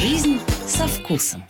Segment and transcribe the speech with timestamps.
[0.00, 1.42] Жизнь со вкусом.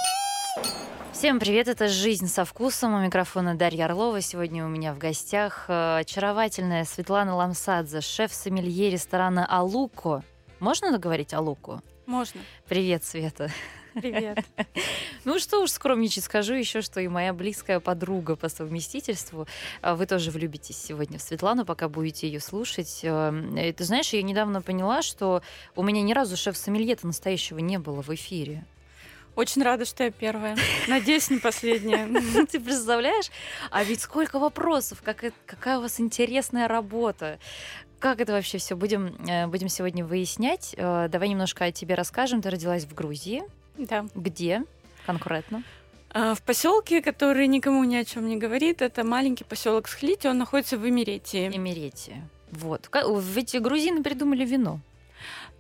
[1.12, 2.94] Всем привет, это «Жизнь со вкусом».
[2.94, 4.22] У микрофона Дарья Орлова.
[4.22, 10.22] Сегодня у меня в гостях э, очаровательная Светлана Ламсадзе, шеф-сомелье ресторана «Алуко».
[10.60, 11.82] Можно говорить «Алуко»?
[12.06, 12.40] Можно.
[12.66, 13.50] Привет, Света.
[14.00, 14.38] Привет.
[15.24, 19.46] Ну что уж скромничать, скажу еще, что и моя близкая подруга по совместительству.
[19.82, 23.00] а, Вы тоже влюбитесь сегодня в Светлану, пока будете ее слушать.
[23.02, 25.42] Э, и Ты знаешь, я недавно поняла, что
[25.76, 28.64] у меня ни разу шеф-сомельета настоящего не было в эфире.
[29.34, 30.56] Очень рада, что я первая.
[30.88, 32.08] Надеюсь, не последняя.
[32.46, 33.30] Ты представляешь?
[33.70, 37.38] А ведь сколько вопросов, как какая у вас интересная работа.
[37.98, 40.74] Как это вообще все будем, э, будем сегодня выяснять?
[40.78, 42.40] Э, Давай немножко о тебе расскажем.
[42.40, 43.42] Ты родилась в Грузии.
[43.78, 44.06] Да.
[44.14, 44.64] Где
[45.06, 45.62] конкретно?
[46.10, 50.38] А, В поселке, который никому ни о чем не говорит, это маленький поселок Схлити, он
[50.38, 51.48] находится в Эмеретии.
[51.48, 52.28] Эмеретия.
[52.50, 52.90] Вот.
[53.34, 54.80] Ведь грузины придумали вино.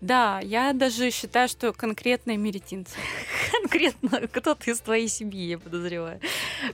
[0.00, 2.96] Да, я даже считаю, что конкретно эмеретинцы.
[3.50, 6.20] Конкретно кто-то из твоей семьи, я подозреваю.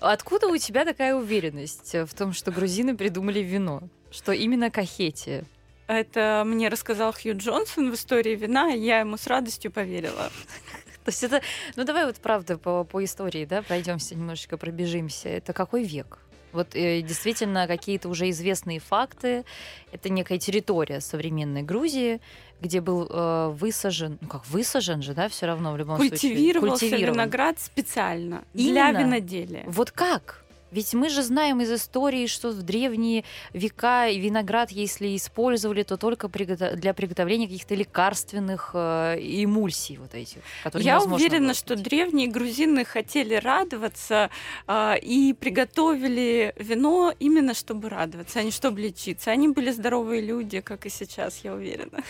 [0.00, 3.82] Откуда у тебя такая уверенность в том, что грузины придумали вино?
[4.10, 5.44] Что именно кахетия?
[5.86, 10.30] Это мне рассказал Хью Джонсон в истории вина, и я ему с радостью поверила.
[11.04, 11.42] То есть это,
[11.76, 15.28] ну давай вот правда по, по истории, да, пройдемся немножечко, пробежимся.
[15.28, 16.18] Это какой век?
[16.52, 19.44] Вот э, действительно какие-то уже известные факты.
[19.92, 22.20] Это некая территория современной Грузии,
[22.60, 26.10] где был э, высажен, ну как высажен же, да, все равно в любом случае.
[26.10, 29.00] Культивировался виноград специально для Именно.
[29.00, 29.64] виноделия.
[29.66, 30.43] Вот как?
[30.74, 33.22] Ведь мы же знаем из истории, что в древние
[33.52, 40.84] века виноград, если использовали, то только для приготовления каких-то лекарственных э, эмульсий вот этих, которые
[40.84, 44.30] Я уверена, было что древние грузины хотели радоваться
[44.66, 49.30] а, и приготовили вино именно чтобы радоваться, а не чтобы лечиться.
[49.30, 52.02] Они были здоровые люди, как и сейчас, я уверена.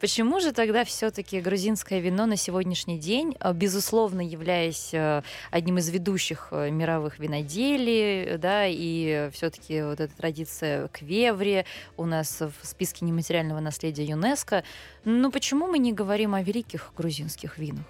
[0.00, 5.88] Почему же тогда все-таки грузинское вино на сегодняшний день, э, безусловно, являясь э, одним из
[5.88, 8.07] ведущих э, мировых виноделий,
[8.38, 11.64] да, и все-таки вот эта традиция квеври
[11.96, 14.64] у нас в списке нематериального наследия ЮНЕСКо,
[15.04, 17.84] ну почему мы не говорим о великих грузинских винах?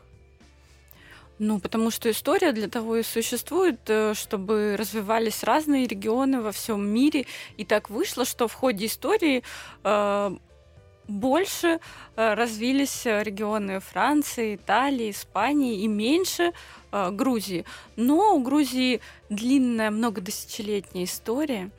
[1.38, 6.84] Ну, потому что история для того и существует, э, чтобы развивались разные регионы во всем
[6.84, 7.26] мире.
[7.56, 9.44] И так вышло, что в ходе истории
[9.84, 10.36] э,
[11.08, 11.80] больше
[12.16, 16.52] э, развились э, регионы Франции, Италии, Испании и меньше
[16.92, 17.64] э, Грузии.
[17.96, 21.70] Но у Грузии длинная, многодесятилетняя история.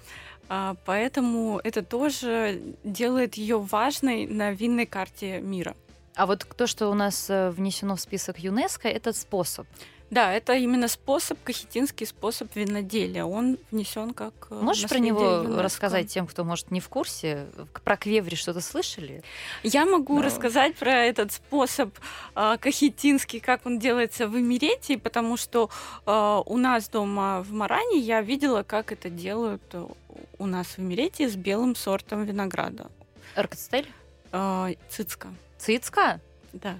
[0.49, 5.75] а, Поэтому это тоже делает ее важной на винной карте мира.
[6.15, 9.67] А вот то, что у нас внесено в список ЮНЕСКо, это способ.
[10.09, 13.25] Да, это именно способ, кахетинский способ виноделия.
[13.25, 15.61] Он внесен как э, Можешь про него ЮНЕСКо.
[15.63, 17.45] рассказать тем, кто, может, не в курсе?
[17.83, 19.21] Про квеври что-то слышали?
[19.61, 20.25] Я могу Да.
[20.25, 21.95] рассказать про этот способ
[22.35, 25.69] э, кахетинский, как он делается в Эмеретии, потому что
[26.07, 29.85] э, у нас дома в Маране я видела, как это делают э,
[30.39, 32.89] у нас в Эмеретии с белым сортом винограда.
[33.35, 33.87] Эркотстель?
[34.31, 35.27] Э, цицка.
[35.59, 36.19] Цицка?
[36.53, 36.79] Да.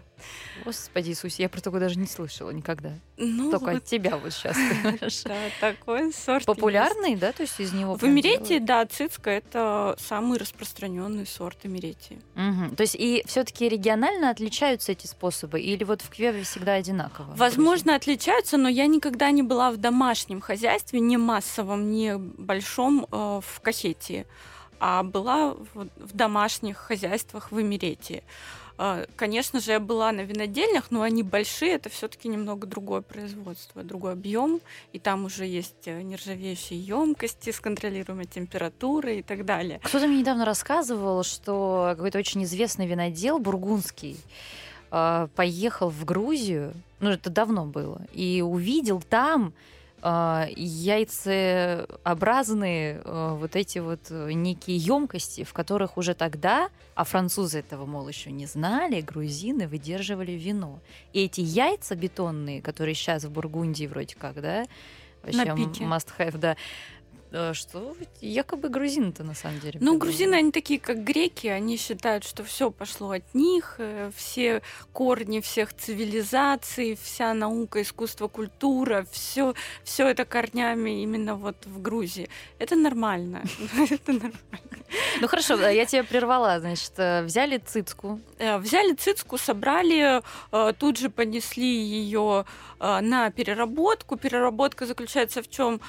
[0.66, 2.94] Господи Иисусе, я про такое даже не слышала никогда.
[3.18, 4.58] Ну, Только вот, от тебя вот сейчас.
[5.26, 6.46] да, такой сорт.
[6.46, 7.32] Популярный, да?
[7.32, 7.96] То есть из него.
[7.96, 8.66] В делают?
[8.66, 12.20] да, цицка это самый распространенный сорт Эмеретии.
[12.36, 12.76] Мгм.
[12.76, 15.62] То есть и все-таки регионально отличаются эти способы?
[15.62, 17.34] Или вот в Квеве всегда одинаково?
[17.36, 23.42] Возможно, отличаются, но я никогда не была в домашнем хозяйстве, не массовом, не большом э,
[23.46, 24.26] в Кахетии,
[24.80, 28.24] а была в, в домашних хозяйствах в Эмеретии.
[28.80, 33.84] Э, Конечно же, я была на винодельнях, но они большие, это все-таки немного другое производство,
[33.84, 34.62] другой объем,
[34.94, 39.80] и там уже есть э, нержавеющие емкости с контролируемой температурой и так далее.
[39.84, 44.18] Кто-то мне недавно рассказывал, что какой-то очень известный винодел бургундский
[44.92, 49.54] э, поехал в Грузию, ну это давно было, и увидел там
[50.02, 57.60] э, яйцеобразные э, вот эти вот э, некие емкости, в которых уже тогда, а французы
[57.60, 60.80] этого, мол, еще не знали, грузины выдерживали вино.
[61.14, 64.66] И эти яйца бетонные, которые сейчас в Бургундии вроде как, да,
[65.24, 65.84] вообще На пике.
[65.84, 66.56] must have, да,
[67.54, 69.74] что якобы грузины-то на самом деле.
[69.74, 70.00] Ну, придумали.
[70.00, 74.62] грузины, они такие, как греки, они считают, что все пошло от них, э, все
[74.94, 79.54] корни всех цивилизаций, вся наука, искусство, культура, все,
[79.84, 82.30] все это корнями именно вот в Грузии.
[82.60, 83.44] Это нормально.
[83.90, 84.34] Это нормально.
[85.22, 86.60] Ну хорошо, да, я тебя прервала.
[86.60, 88.20] Значит, э, взяли цицку.
[88.40, 90.22] Э, Взяли цицку, собрали,
[90.52, 92.46] э, тут же понесли ее
[92.80, 94.16] на переработку.
[94.16, 95.82] Переработка заключается в чем?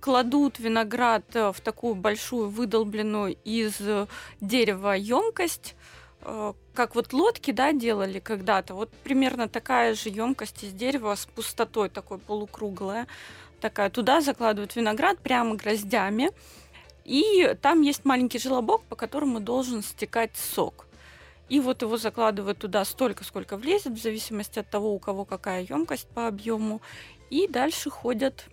[0.00, 4.06] Кладут виноград э, в такую большую выдолбленную из э,
[4.40, 5.76] дерева емкость,
[6.22, 8.74] э, как вот лодки, да, делали когда-то.
[8.74, 13.06] Вот примерно такая же емкость из дерева с пустотой такой полукруглая.
[13.60, 13.90] Такая.
[13.90, 16.30] Туда закладывают виноград прямо гроздями.
[17.04, 20.86] И там есть маленький желобок, по которому должен стекать сок.
[21.50, 25.66] И вот его закладывают туда столько, сколько влезет, в зависимости от того, у кого какая
[25.68, 26.80] емкость по объему.
[27.28, 28.46] И дальше ходят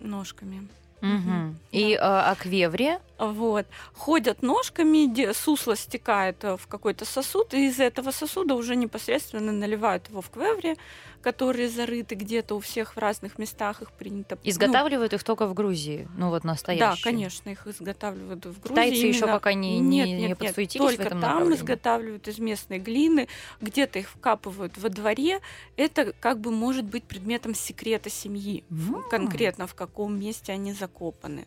[0.00, 0.68] ножками.
[1.04, 1.54] Угу.
[1.72, 2.30] И да.
[2.30, 2.98] а, квевре?
[3.18, 3.66] Вот.
[3.92, 10.08] Ходят ножками, сусло стекает э, в какой-то сосуд, и из этого сосуда уже непосредственно наливают
[10.08, 10.76] его в квевре,
[11.24, 14.36] которые зарыты где-то у всех в разных местах, их принято.
[14.42, 16.90] Ну, изготавливают ну, их только в Грузии, ну вот настоящие.
[16.90, 18.74] Да, конечно, их изготавливают в Грузии.
[18.74, 19.14] Тайцы именно...
[19.14, 23.28] еще пока не, не, нет, нет, не подсуетились нет, только там изготавливают из местной глины,
[23.60, 25.40] где-то их вкапывают во дворе.
[25.76, 29.08] Это как бы может быть предметом секрета семьи, mm.
[29.08, 31.46] конкретно в каком месте они закопаны.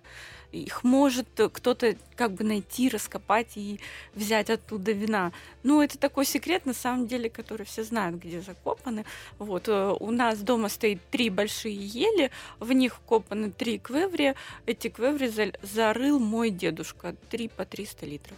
[0.51, 3.79] Их может кто-то как бы найти, раскопать и
[4.15, 5.33] взять оттуда вина.
[5.63, 9.05] Ну, это такой секрет, на самом деле, который все знают, где закопаны.
[9.39, 9.67] Вот.
[9.67, 14.35] Э, у нас дома стоит три большие ели, в них вкопаны три квеври.
[14.65, 15.29] Эти квеври
[15.61, 18.37] зарыл мой дедушка, три по 300 литров.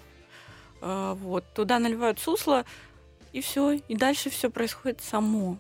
[0.82, 1.46] Э, вот.
[1.54, 2.66] Туда наливают сусло,
[3.34, 3.74] и все.
[3.74, 5.58] И дальше все происходит само.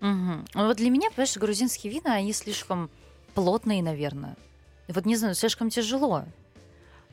[0.00, 0.44] Угу.
[0.54, 2.90] Вот для меня, понимаешь, грузинские вина, они слишком
[3.34, 4.36] плотные, наверное.
[4.92, 6.24] Вот не знаю, слишком тяжело.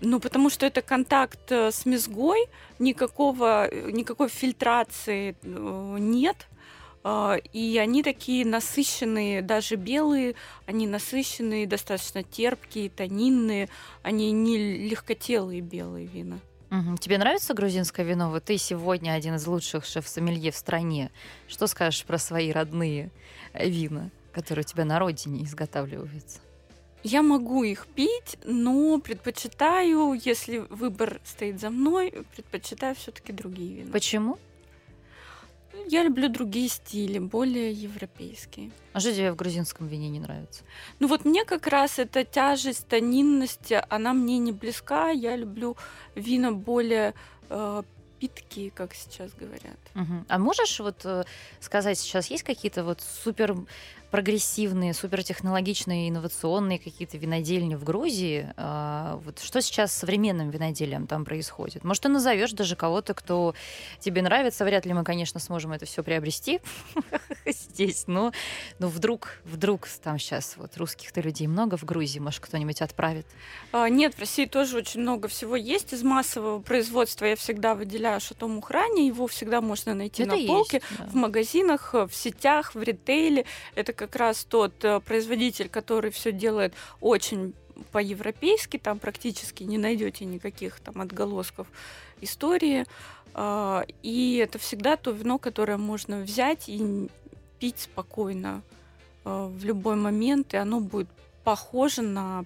[0.02, 2.48] Ну, потому что это контакт э, с мезгой,
[2.80, 6.48] никакого, э, никакой фильтрации э, нет.
[7.04, 10.36] А, и они такие насыщенные, даже белые,
[10.66, 13.70] они насыщенные, достаточно терпкие, тонинные,
[14.04, 14.58] они не
[14.90, 16.40] легкотелые белые вина.
[16.72, 16.98] Угу.
[16.98, 18.30] Тебе нравится грузинское вино?
[18.30, 21.10] Вот ты сегодня один из лучших шеф-сомелье в стране.
[21.48, 23.10] Что скажешь про свои родные
[23.54, 26.40] вина, которые у тебя на родине изготавливаются?
[27.04, 33.92] Я могу их пить, но предпочитаю, если выбор стоит за мной, предпочитаю все-таки другие вина.
[33.92, 34.38] Почему?
[35.88, 38.72] Я люблю другие стили, более европейские.
[38.94, 40.63] А что тебе в грузинском вине не нравится?
[41.00, 45.10] Ну вот мне как раз эта тяжесть, тонинность, она мне не близка.
[45.10, 45.78] Я люблю
[46.16, 47.13] вина более
[47.50, 47.84] э,
[48.19, 49.80] питкие, как сейчас говорят.
[49.96, 50.25] Угу.
[50.28, 51.24] А можешь вот э,
[51.60, 53.56] сказать, сейчас есть какие-то вот супер
[54.12, 58.52] прогрессивные, супертехнологичные, инновационные какие-то винодельни в Грузии.
[58.58, 61.84] А, вот что сейчас с современным виноделием там происходит?
[61.84, 63.54] Может, ты назовешь даже кого-то, кто
[64.00, 64.66] тебе нравится.
[64.66, 66.60] Вряд ли мы, конечно, сможем это все приобрести
[67.46, 68.32] здесь, но,
[68.80, 73.28] но вдруг, вдруг там сейчас вот русских-то людей много в Грузии, может, кто-нибудь отправит?
[73.72, 77.26] А, нет, в России тоже очень много всего есть из массового производства.
[77.26, 81.06] Я всегда выделяю Шато Мухрани, его всегда можно найти это на полке, есть, да.
[81.06, 83.46] в магазинах, в сетях, в ритейле.
[83.76, 87.54] Это как раз тот э, производитель, который все делает очень
[87.92, 91.68] по-европейски, там практически не найдете никаких там отголосков
[92.22, 92.86] истории.
[93.34, 97.10] А, и это всегда то вино, которое можно взять и
[97.60, 98.62] пить спокойно
[99.25, 101.10] э, в любой момент, и оно будет
[101.44, 102.46] похоже на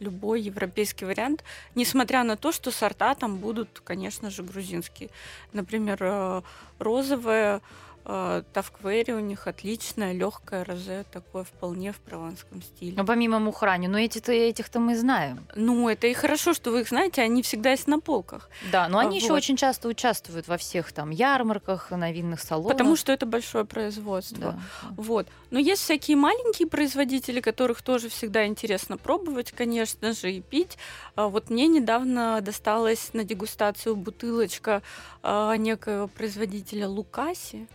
[0.00, 1.44] любой европейский вариант,
[1.76, 5.10] несмотря на то, что сорта там будут, конечно же, грузинские.
[5.52, 6.42] Например, э,
[6.80, 7.60] розовая Э,
[8.08, 12.94] Тавквери у них отличное, легкое розе, такое вполне в прованском стиле.
[12.96, 15.46] Ну, помимо Мухрани, но эти-то, этих-то мы знаем.
[15.54, 18.48] Ну, это и хорошо, что вы их знаете, они всегда есть на полках.
[18.72, 19.22] Да, но они вот.
[19.22, 22.72] еще очень часто участвуют во всех там ярмарках, на винных салонах.
[22.72, 24.38] Потому что это большое производство.
[24.52, 24.58] Да.
[24.96, 25.26] Вот.
[25.50, 30.78] Но есть всякие маленькие производители, которых тоже всегда интересно пробовать, конечно же, и пить.
[31.14, 34.82] А вот мне недавно досталась на дегустацию бутылочка
[35.22, 37.66] а, некоего производителя Лукаси.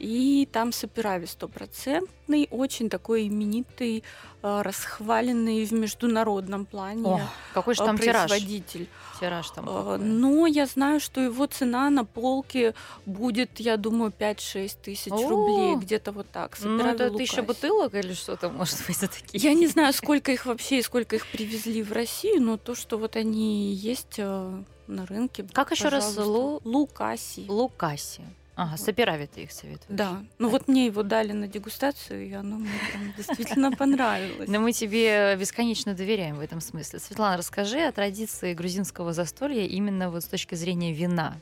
[0.00, 4.02] И там Саперави стопроцентный, очень такой именитый,
[4.42, 7.20] э, расхваленный в международном плане О,
[7.52, 8.88] какой же там производитель.
[9.20, 9.98] Тираж, тираж там э, какой?
[9.98, 15.76] Но я знаю, что его цена на полке будет, я думаю, 5-6 тысяч О, рублей,
[15.76, 16.56] где-то вот так.
[16.62, 19.42] ну, это тысяча бутылок или что-то, может быть, за такие?
[19.50, 22.96] Я не знаю, сколько их вообще и сколько их привезли в Россию, но то, что
[22.96, 25.46] вот они есть на рынке.
[25.52, 26.16] Как еще раз?
[26.16, 26.62] Лу...
[26.64, 27.44] Лукаси.
[27.48, 28.22] Лукаси.
[28.56, 29.86] Ага, Саперави ты их советуешь.
[29.88, 30.22] Да.
[30.38, 34.48] Ну вот мне его дали на дегустацию, и оно мне прям действительно понравилось.
[34.48, 36.98] Но мы тебе бесконечно доверяем в этом смысле.
[36.98, 41.36] Светлана, расскажи о традиции грузинского застолья именно вот с точки зрения вина.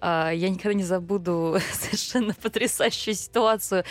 [0.00, 3.84] А, я никогда не забуду совершенно потрясающую ситуацию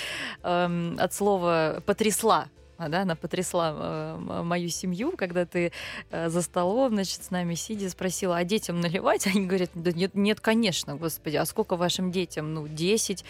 [0.43, 5.71] эм, от слова «потрясла» да, она потрясла э, мою семью, когда ты
[6.11, 9.27] э, за столом, значит, с нами сидя, спросила, а детям наливать?
[9.27, 12.53] Они говорят, да нет, нет, конечно, господи, а сколько вашим детям?
[12.53, 13.25] Ну, 10.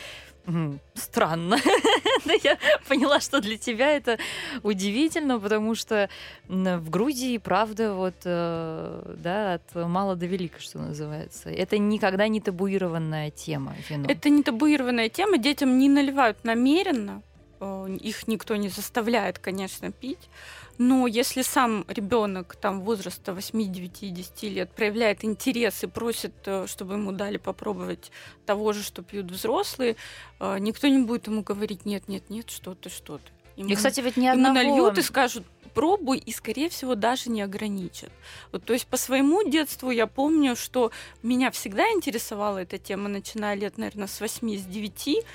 [0.93, 1.57] Странно.
[2.43, 4.17] Я поняла, что для тебя это
[4.63, 6.09] удивительно, потому что
[6.47, 11.49] в Грузии, правда, вот, э, да, от мала до велика, что называется.
[11.49, 14.05] Это никогда не табуированная тема вино.
[14.07, 17.21] Это не табуированная тема, детям не наливают намеренно,
[17.59, 20.29] их никто не заставляет, конечно, пить.
[20.77, 26.67] Но если сам ребенок там возраста 8, 9, 10 лет проявляет интерес и просит, э,
[26.67, 28.11] чтобы ему дали попробовать
[28.45, 29.95] того же, что пьют взрослые,
[30.39, 33.31] э, никто не будет ему говорить нет, нет, нет, что ты, что ты.
[33.55, 34.59] Ему, и, кстати, ведь ни одного...
[34.59, 38.11] Ему нальют и скажут, пробуй, и, скорее всего, даже не ограничат.
[38.51, 40.91] Вот, то есть по своему детству я помню, что
[41.23, 45.25] меня всегда интересовала эта тема, начиная лет, наверное, с 8, с 9.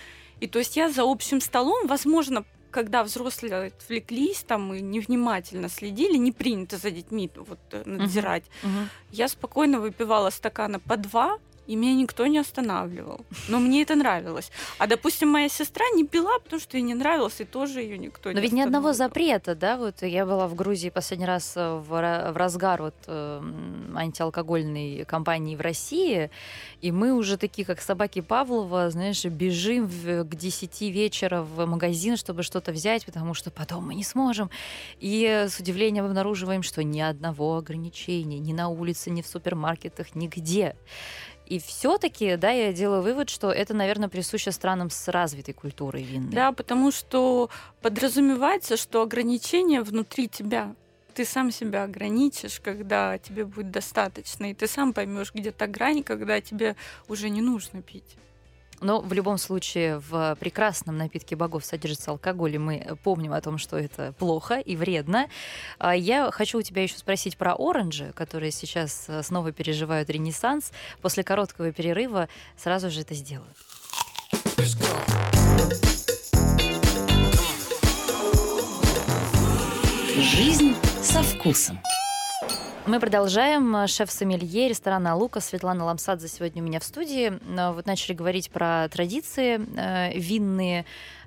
[0.43, 6.17] И то есть я за общим столом, возможно, когда взрослые отвлеклись там и невнимательно следили,
[6.17, 8.67] не принято за детьми вот, э, надзирать, uh-huh.
[8.67, 8.87] Uh-huh.
[9.13, 11.39] я спокойно выпивала стакана по два,
[11.73, 13.25] и меня никто не останавливал.
[13.49, 14.51] Но мне это нравилось.
[14.79, 18.29] А, допустим, моя сестра не пила, потому что ей не нравилось, и тоже ее никто
[18.29, 19.79] Но не ведь ни одного запрета, да?
[19.79, 23.43] Вот я была в Грузии последний раз э, в, в разгар вот э,
[23.95, 26.31] антиалкогольной кампании в России,
[26.83, 32.19] и мы уже такие, как собаки Павлова, знаешь, бежим в, к 10 вечера в магазин,
[32.19, 34.51] чтобы что-то взять, потому что потом мы не сможем.
[35.01, 40.77] И с удивлением обнаруживаем, что ни одного ограничения ни на улице, ни в супермаркетах, нигде.
[41.47, 46.33] И все-таки, да, я делаю вывод, что это, наверное, присуще странам с развитой культурой винной.
[46.33, 50.75] Да, потому что подразумевается, что ограничения внутри тебя.
[51.15, 56.03] Ты сам себя ограничишь, когда тебе будет достаточно, и ты сам поймешь, где то грань,
[56.03, 56.75] когда тебе
[57.07, 58.17] уже не нужно пить.
[58.83, 63.59] Но в любом случае в прекрасном напитке богов содержится алкоголь, и мы помним о том,
[63.59, 65.29] что это плохо и вредно.
[65.79, 70.73] А я хочу у тебя еще спросить про оранжи, которые сейчас э, снова переживают ренессанс.
[71.01, 73.49] После короткого перерыва сразу же это сделаю.
[80.17, 81.79] Жизнь со вкусом.
[82.85, 83.87] Мы продолжаем.
[83.87, 87.33] Шеф-сомелье ресторана «Лука» Светлана Ламсадзе сегодня у меня в студии.
[87.75, 90.85] Вот начали говорить про традиции э, винные.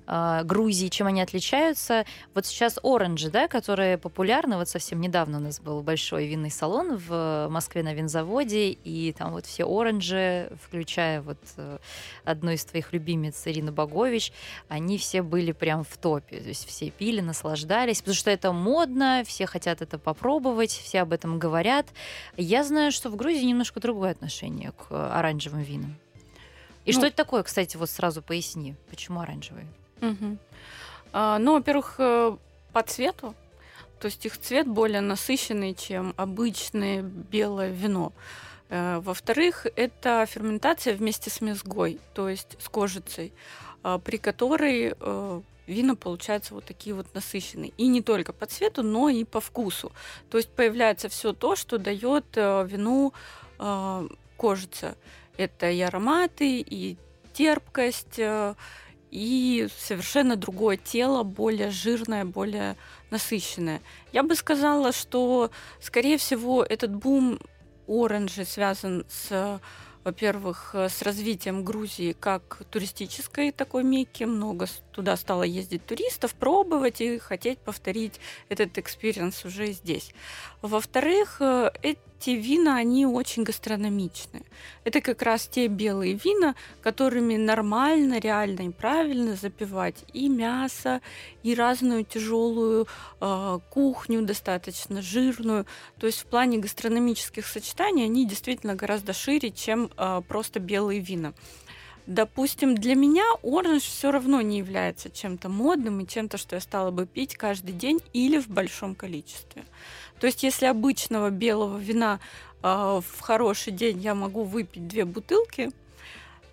[0.07, 2.05] А, Грузии, чем они отличаются.
[2.33, 4.57] Вот сейчас оранжи, да, которые популярны.
[4.57, 9.31] Вот совсем недавно у нас был большой винный салон в Москве на винзаводе, и там
[9.31, 11.77] вот все оранжи, включая вот э,
[12.24, 14.31] одну из твоих любимец Ирину Богович,
[14.67, 16.39] они все были прям в топе.
[16.39, 21.13] То есть все пили, наслаждались, потому что это модно, все хотят это попробовать, все об
[21.13, 21.88] этом говорят.
[22.38, 25.95] Я знаю, что в Грузии немножко другое отношение к оранжевым винам.
[26.85, 29.65] И ну, что это такое, кстати, вот сразу поясни, почему оранжевые?
[30.09, 30.38] Угу.
[31.17, 32.35] А, ну, во-первых, э,
[32.74, 33.35] по цвету.
[34.01, 38.12] То есть их цвет более насыщенный, чем обычное белое вино.
[38.67, 43.31] Э, во-вторых, это ферментация вместе с мезгой, то есть с кожицей,
[43.81, 47.71] а, при которой э, вина получаются вот такие вот насыщенные.
[47.77, 49.93] И не только по цвету, но и по вкусу.
[50.29, 53.13] То есть появляется все то, что дает вину
[54.35, 54.97] кожица.
[55.38, 56.97] Это и ароматы, и
[57.33, 58.19] терпкость,
[59.15, 62.75] и совершенно другое тело, более жирное, более
[63.12, 63.81] насыщенное.
[64.12, 67.39] Я бы сказала, что, скорее всего, этот бум
[67.88, 69.62] оранжи связан с
[70.03, 74.24] во-первых, с развитием Грузии как туристической такой мекки.
[74.24, 80.13] Много туда стало ездить туристов, пробовать и хотеть повторить этот experience уже здесь.
[80.62, 81.41] Во-вторых,
[81.81, 84.43] эти те вина, они очень гастрономичные.
[84.84, 91.01] Это как раз те белые вина, которыми нормально, реально и правильно запивать и мясо,
[91.43, 92.88] и разную тяжелую
[93.19, 95.65] э, кухню, достаточно жирную.
[96.00, 101.34] То есть в плане гастрономических сочетаний они действительно гораздо шире, чем э, просто белые вина.
[102.07, 106.91] Допустим, для меня оранж все равно не является чем-то модным и чем-то, что я стала
[106.91, 109.65] бы пить каждый день или в большом количестве.
[110.19, 112.19] То есть, если обычного белого вина
[112.63, 115.72] э, в хороший день я могу выпить две бутылки,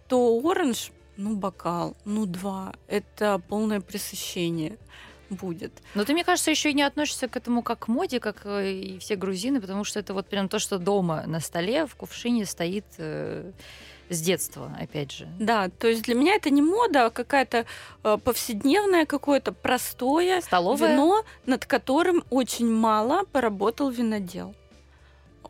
[0.09, 2.75] то оранж, ну, бокал, ну, два.
[2.89, 4.79] Это полное пресыщение
[5.31, 5.73] будет.
[5.95, 8.73] Но ты, мне кажется, еще и не относишься к этому как к моде, как э,
[8.73, 12.45] и все грузины, потому что это вот прям то, что дома на столе в кувшине
[12.45, 13.53] стоит э,
[14.13, 15.29] с детства, опять же.
[15.39, 17.65] Да, то есть для меня это не мода, а какая-то
[18.05, 20.93] э, повседневное какое-то простое Столовое?
[20.93, 24.55] вино, над которым очень мало поработал винодел.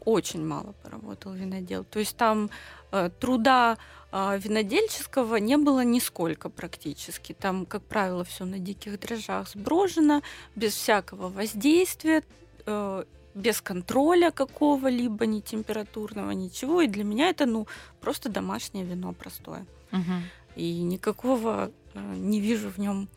[0.04, 1.84] очень мало поработал винодел.
[1.84, 2.50] То есть там
[2.90, 3.78] э, труда
[4.10, 7.32] э, винодельческого не было нисколько практически.
[7.32, 10.22] Там, как правило, все на диких дрожжах сброжено,
[10.56, 12.22] без всякого воздействия,
[12.66, 16.82] э, без контроля какого-либо, ни температурного, ничего.
[16.82, 17.66] И для меня это, ну,
[18.00, 19.66] просто домашнее вино простое.
[19.92, 20.12] Угу.
[20.56, 23.08] И никакого э, не вижу в нем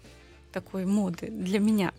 [0.51, 1.91] такой моды для меня.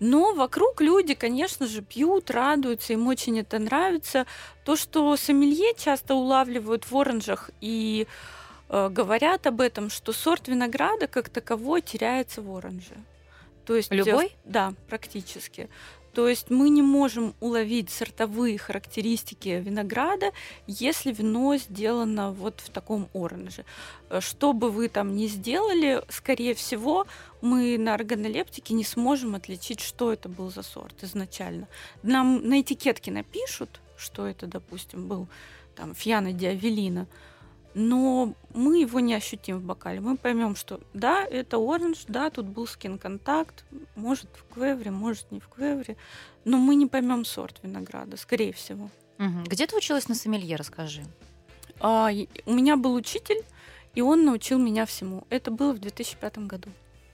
[0.00, 4.26] Но вокруг люди, конечно же, пьют, радуются, им очень это нравится.
[4.64, 8.06] То, что сомелье часто улавливают в оранжах и
[8.68, 12.96] э, говорят об этом, что сорт винограда как таковой теряется в оранже.
[13.66, 14.26] То есть любой?
[14.26, 15.68] Э, да, практически.
[16.12, 20.32] То есть мы не можем уловить сортовые характеристики винограда,
[20.66, 23.64] если вино сделано вот в таком оранже.
[24.08, 27.06] Э, что бы вы там ни сделали, скорее всего,
[27.40, 31.68] мы на органолептике не сможем отличить, что это был за сорт изначально.
[32.02, 35.28] Нам на этикетке напишут, что это, допустим, был
[35.76, 37.06] там Фьяна Диавелина,
[37.74, 40.00] но мы его не ощутим в бокале.
[40.00, 45.40] Мы поймем, что да, это оранж, да, тут был скин-контакт, может в квевре, может не
[45.40, 45.96] в квевре,
[46.44, 48.90] но мы не поймем сорт винограда, скорее всего.
[49.18, 49.44] Угу.
[49.46, 51.02] Где ты училась на сомелье, расскажи.
[51.78, 52.10] А,
[52.46, 53.42] у меня был учитель,
[53.94, 55.24] и он научил меня всему.
[55.30, 56.70] Это было в 2005 году.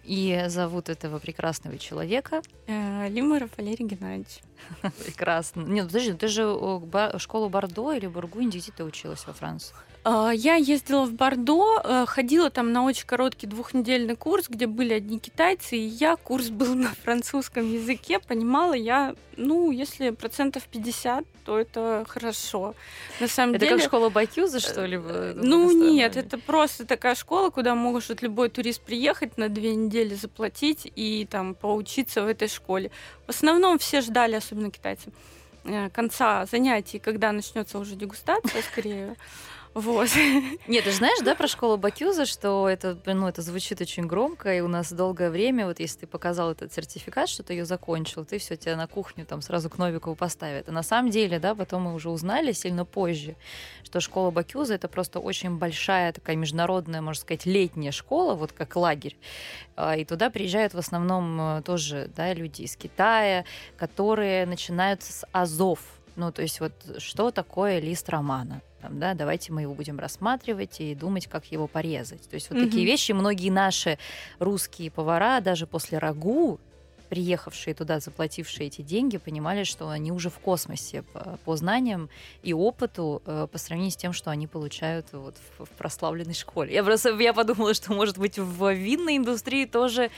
[0.06, 2.40] И зовут этого прекрасного человека?
[2.68, 4.40] Э, Лимаров Валерий Геннадьевич.
[5.04, 5.62] Прекрасно.
[5.62, 6.56] Нет, подожди, ты же
[7.18, 9.74] школу Бордо или Бургундии, где ты училась во Франции?
[10.08, 14.94] А, я ездила в Бордо, э, ходила там на очень короткий двухнедельный курс, где были
[14.94, 21.24] одни китайцы, и я, курс был на французском языке, понимала я, ну, если процентов 50,
[21.44, 22.76] то это хорошо.
[23.18, 23.72] На самом это деле...
[23.72, 24.96] Это как школа Бакюза, что ли?
[24.96, 30.88] Ну, нет, это просто такая школа, куда может любой турист приехать на две недели заплатить
[30.94, 32.92] и там поучиться в этой школе.
[33.26, 35.10] В основном все ждали, особенно китайцы,
[35.64, 39.16] э, конца занятий, когда начнется уже дегустация, скорее.
[39.76, 40.08] Вот.
[40.68, 44.56] Нет, ты же знаешь, да, про школу Бакюза, что это, ну, это звучит очень громко,
[44.56, 48.24] и у нас долгое время, вот если ты показал этот сертификат, что ты ее закончил,
[48.24, 50.70] ты все тебя на кухню там сразу к Новикову поставят.
[50.70, 53.36] А на самом деле, да, потом мы уже узнали сильно позже,
[53.84, 58.76] что школа Бакюза это просто очень большая такая международная, можно сказать, летняя школа, вот как
[58.76, 59.18] лагерь.
[59.76, 63.44] А, и туда приезжают в основном э, тоже, да, люди из Китая,
[63.76, 65.80] которые начинают с азов,
[66.16, 68.62] ну, то есть вот что такое лист романа?
[68.86, 72.28] Там, да, давайте мы его будем рассматривать и думать, как его порезать.
[72.28, 72.64] То есть вот mm-hmm.
[72.66, 73.98] такие вещи многие наши
[74.38, 76.60] русские повара даже после рагу
[77.08, 82.08] приехавшие туда, заплатившие эти деньги, понимали, что они уже в космосе по, по знаниям
[82.42, 86.74] и опыту э, по сравнению с тем, что они получают вот в, в прославленной школе.
[86.74, 90.10] Я просто я подумала, что, может быть, в винной индустрии тоже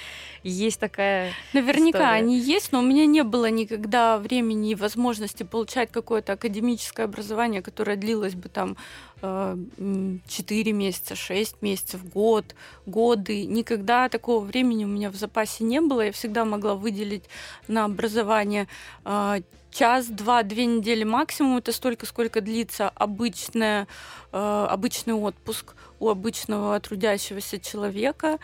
[0.42, 2.22] есть такая Наверняка история.
[2.22, 7.62] они есть, но у меня не было никогда времени и возможности получать какое-то академическое образование,
[7.62, 8.76] которое длилось бы там
[9.20, 12.54] 4 месяца, 6 месяцев, год,
[12.86, 13.44] годы.
[13.46, 16.02] Никогда такого времени у меня в запасе не было.
[16.02, 17.24] Я всегда могла выделить
[17.66, 18.68] на образование
[19.04, 19.38] а,
[19.70, 21.58] час, два, две недели максимум.
[21.58, 23.88] Это столько, сколько длится обычная,
[24.32, 28.38] а, обычный отпуск у обычного трудящегося человека.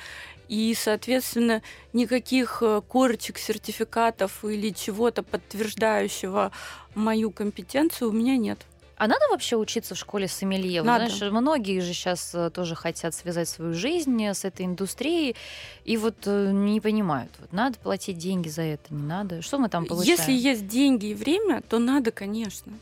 [0.48, 1.62] И, соответственно,
[1.94, 6.52] никаких э, корочек, сертификатов или чего-то подтверждающего
[6.94, 8.66] мою компетенцию у меня нет.
[8.96, 10.82] А надо вообще учиться в школе сомелье?
[10.82, 11.08] Надо.
[11.08, 15.36] Знаешь, многие же сейчас э, тоже хотят связать свою жизнь э, с этой индустрией
[15.84, 19.42] и вот э, не понимают, вот надо платить деньги за это, не надо.
[19.42, 20.18] Что мы там получаем?
[20.18, 22.72] Если есть деньги и время, то надо, конечно.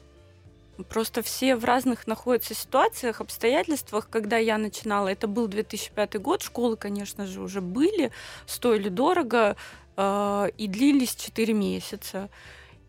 [0.88, 4.09] Просто все в разных находятся ситуациях, обстоятельствах.
[4.11, 8.11] Когда я начинала, это был 2005 год, школы, конечно же, уже были,
[8.46, 9.57] стоили дорого
[9.96, 12.29] э, и длились 4 месяца.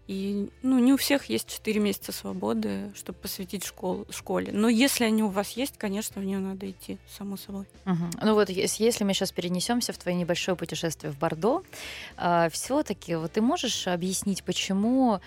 [0.07, 4.51] И ну, не у всех есть 4 месяца свободы, чтобы посвятить школ, школе.
[4.51, 7.65] Но если они у вас есть, конечно, в нее надо идти, само собой.
[7.85, 8.21] Угу.
[8.21, 11.63] Ну вот, если мы сейчас перенесемся в твое небольшое путешествие в Бордо, э,
[12.17, 15.21] а, все-таки вот ты можешь объяснить, почему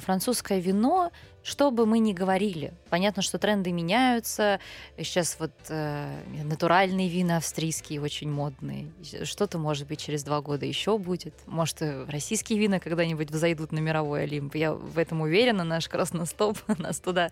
[0.00, 1.10] французское вино
[1.44, 4.60] что бы мы ни говорили, понятно, что тренды меняются.
[4.96, 8.90] Сейчас вот э, натуральные вина австрийские очень модные.
[9.24, 11.34] Что-то, может быть, через два года еще будет.
[11.44, 14.54] Может, российские вина когда-нибудь взойдут на мировой Олимп.
[14.54, 15.64] Я в этом уверена.
[15.64, 17.28] Наш красностоп нас туда,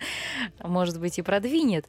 [0.63, 1.87] может быть, и продвинет.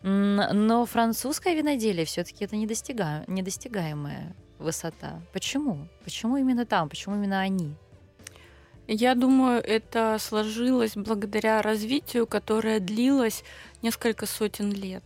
[0.00, 3.24] Но французское виноделие все-таки это недостига...
[3.26, 5.20] недостигаемая высота.
[5.34, 5.86] Почему?
[6.02, 6.88] Почему именно там?
[6.88, 7.74] Почему именно они?
[8.90, 13.44] Я думаю, это сложилось благодаря развитию, которое длилось
[13.82, 15.04] несколько сотен лет.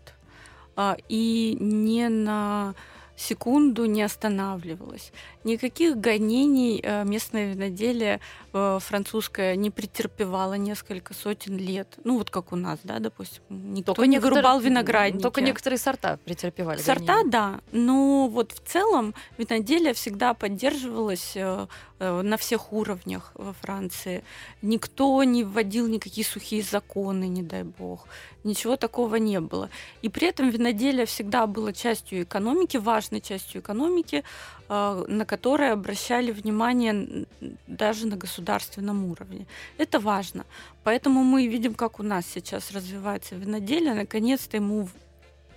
[0.76, 2.76] А, и не на
[3.22, 5.12] секунду не останавливалась.
[5.44, 8.20] Никаких гонений э, местное виноделие
[8.52, 11.88] э, французское не претерпевало несколько сотен лет.
[12.04, 13.42] Ну, вот как у нас, да, допустим.
[13.48, 15.22] Никто только не вырубал виноградники.
[15.22, 17.30] Только некоторые сорта претерпевали Сорта, гонения.
[17.30, 17.60] да.
[17.72, 21.66] Но вот в целом виноделие всегда поддерживалось э,
[21.98, 24.24] на всех уровнях во Франции.
[24.60, 28.06] Никто не вводил никакие сухие законы, не дай бог.
[28.44, 29.70] Ничего такого не было.
[30.02, 34.24] И при этом виноделие всегда было частью экономики, важной частью экономики,
[34.68, 37.26] э, на которой обращали внимание
[37.66, 39.46] даже на государственном уровне.
[39.78, 40.44] Это важно.
[40.84, 43.94] Поэтому мы видим, как у нас сейчас развивается виноделие.
[43.94, 44.88] Наконец-то ему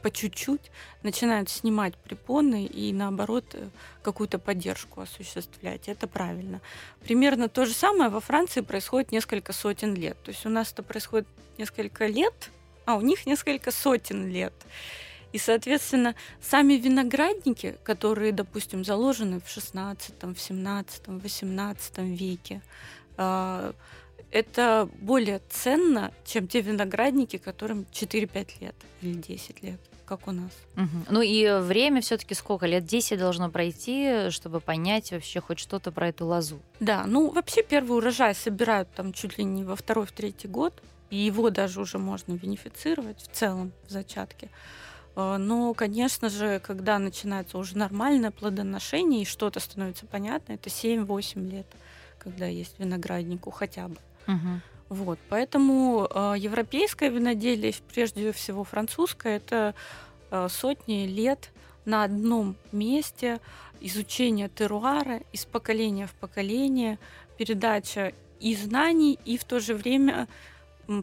[0.05, 3.69] по чуть-чуть начинают снимать препоны и наоборот э,
[4.03, 5.87] какую-то поддержку осуществлять.
[5.87, 6.61] Это правильно.
[7.03, 10.15] Примерно то же самое во Франции происходит несколько сотен лет.
[10.23, 12.51] То есть у нас это происходит несколько лет,
[12.85, 14.53] а у них несколько сотен лет.
[15.35, 22.61] И, соответственно, сами виноградники, которые, допустим, заложены в 16, в 17, 18 веке,
[23.17, 23.73] а,
[24.31, 30.51] это более ценно, чем те виноградники, которым 4-5 лет или 10 лет как у нас.
[30.77, 31.05] Угу.
[31.09, 32.65] Ну и время все-таки сколько?
[32.65, 36.61] Лет 10 должно пройти, чтобы понять вообще хоть что-то про эту лозу.
[36.79, 40.81] Да, ну вообще первый урожай собирают там чуть ли не во второй, в третий год
[41.09, 44.49] и его даже уже можно винифицировать в целом в зачатке.
[45.15, 51.49] А, но, конечно же, когда начинается уже нормальное плодоношение и что-то становится понятно, это 7-8
[51.49, 51.67] лет,
[52.19, 53.97] когда есть винограднику хотя бы.
[54.27, 54.61] Угу.
[54.89, 59.73] Вот, поэтому э, европейское виноделие, прежде всего французское, это
[60.29, 61.51] э, сотни лет
[61.85, 63.39] на одном месте
[63.81, 66.99] изучение теруара из поколения в поколение,
[67.37, 70.27] передача и знаний, и в то же время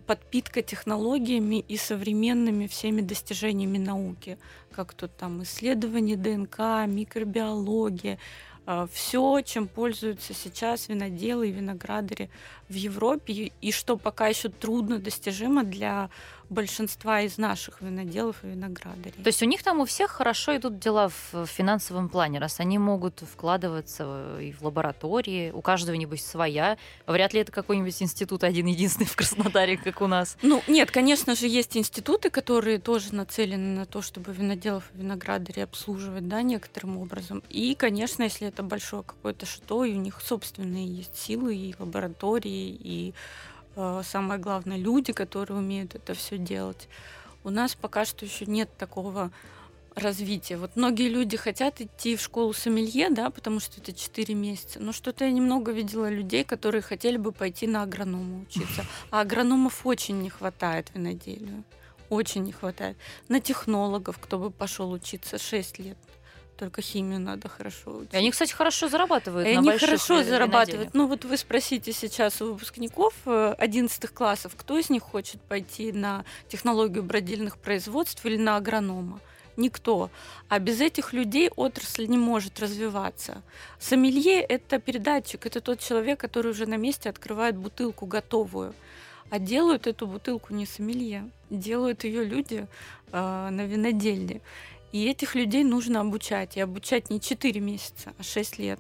[0.06, 4.38] подпитка технологиями и современными всеми достижениями науки,
[4.70, 8.18] как тут там исследование ДНК, микробиология,
[8.64, 12.30] а, все, чем пользуются сейчас виноделы и виноградари
[12.72, 16.10] в Европе, и что пока еще трудно достижимо для
[16.52, 19.12] большинства из наших виноделов и виноградарей.
[19.12, 22.78] То есть у них там у всех хорошо идут дела в финансовом плане, раз они
[22.78, 26.76] могут вкладываться и в лаборатории, у каждого, нибудь, своя.
[27.06, 30.36] Вряд ли это какой-нибудь институт один единственный в Краснодаре, как у нас.
[30.42, 35.64] Ну, нет, конечно же, есть институты, которые тоже нацелены на то, чтобы виноделов и виноградарей
[35.64, 37.42] обслуживать, да, некоторым образом.
[37.48, 42.61] И, конечно, если это большое какое-то что, и у них собственные есть силы и лаборатории,
[42.70, 43.14] и
[43.76, 46.88] Э, самое главное, люди, которые умеют это все делать.
[47.44, 49.30] У нас пока что еще нет такого
[49.94, 50.56] развития.
[50.56, 54.80] Вот многие люди хотят идти в школу сомелье, да, потому что это 4 месяца.
[54.80, 58.84] Но что-то я немного видела людей, которые хотели бы пойти на агронома учиться.
[59.10, 61.64] А агрономов очень не хватает виноделию.
[62.08, 62.96] Очень не хватает.
[63.28, 65.96] На технологов, кто бы пошел учиться 6 лет
[66.62, 68.14] только химию надо хорошо учить.
[68.14, 69.48] И они, кстати, хорошо зарабатывают.
[69.48, 70.94] И на они хорошо зарабатывают.
[70.94, 75.90] Ну вот вы спросите сейчас у выпускников 11 э, классов, кто из них хочет пойти
[75.90, 79.18] на технологию бродильных производств или на агронома?
[79.56, 80.08] Никто.
[80.48, 83.42] А без этих людей отрасль не может развиваться.
[83.80, 88.72] Сомелье– это передатчик, это тот человек, который уже на месте открывает бутылку готовую.
[89.30, 92.68] А делают эту бутылку не сомелье, делают ее люди
[93.10, 94.40] э, на винодельне.
[94.92, 96.56] И этих людей нужно обучать.
[96.56, 98.78] И обучать не 4 месяца, а 6 лет.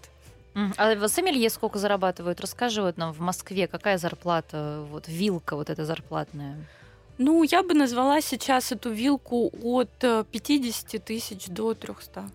[0.54, 2.40] А в сомелье сколько зарабатывают?
[2.40, 6.58] Расскажи вот нам в Москве, какая зарплата, вот вилка вот эта зарплатная?
[7.18, 12.28] Ну, я бы назвала сейчас эту вилку от 50 э, тысяч до 300.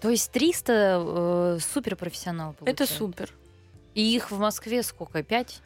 [0.00, 2.84] То есть 300 э, суперпрофессионал получается?
[2.84, 3.32] Это супер.
[3.94, 5.22] И их в Москве сколько?
[5.22, 5.60] 5?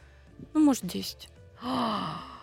[0.53, 1.29] Ну, может, 10.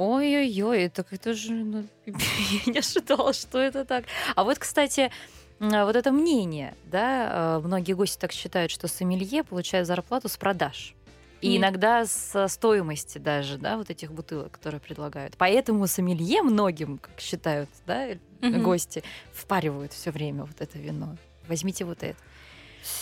[0.00, 1.52] Ой-ой-ой, это это же...
[1.52, 4.06] Ну, я не ожидала, что это так.
[4.34, 5.10] А вот, кстати,
[5.58, 10.94] вот это мнение, да, э, многие гости так считают, что сомелье получает зарплату с продаж.
[11.42, 11.56] И mm.
[11.58, 15.34] иногда со стоимости даже, да, вот этих бутылок, которые предлагают.
[15.36, 18.62] Поэтому сомелье многим, как считают, да, mm-hmm.
[18.62, 19.02] гости,
[19.34, 21.18] впаривают все время вот это вино.
[21.46, 22.16] Возьмите вот это.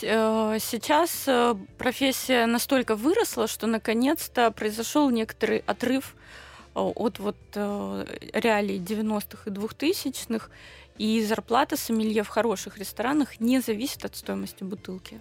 [0.02, 6.16] Э, сейчас э, профессия настолько выросла, что наконец-то произошел некоторый отрыв
[6.80, 10.48] от вот э, реалий 90-х и 2000-х,
[10.98, 15.20] и зарплата сомелье в хороших ресторанах не зависит от стоимости бутылки.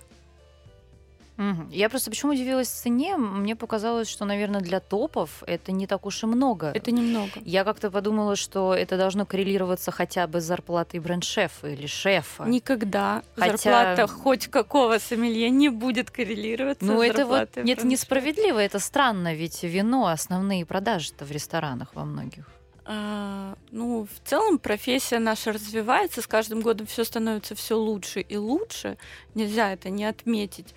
[1.38, 1.69] Угу.
[1.71, 3.15] Я просто почему удивилась цене?
[3.15, 6.71] Мне показалось, что, наверное, для топов это не так уж и много.
[6.73, 7.32] Это немного.
[7.45, 12.45] Я как-то подумала, что это должно коррелироваться хотя бы с зарплатой бренд-шефа или шефа.
[12.45, 13.58] Никогда хотя...
[13.58, 19.36] зарплата хоть какого сомелье не будет коррелироваться ну, с это вот нет, несправедливо, это странно,
[19.36, 22.45] ведь вино основные продажи-то в ресторанах во многих.
[22.89, 28.38] А, ну, в целом профессия наша развивается, с каждым годом все становится все лучше и
[28.38, 28.97] лучше.
[29.36, 30.73] Нельзя это не отметить.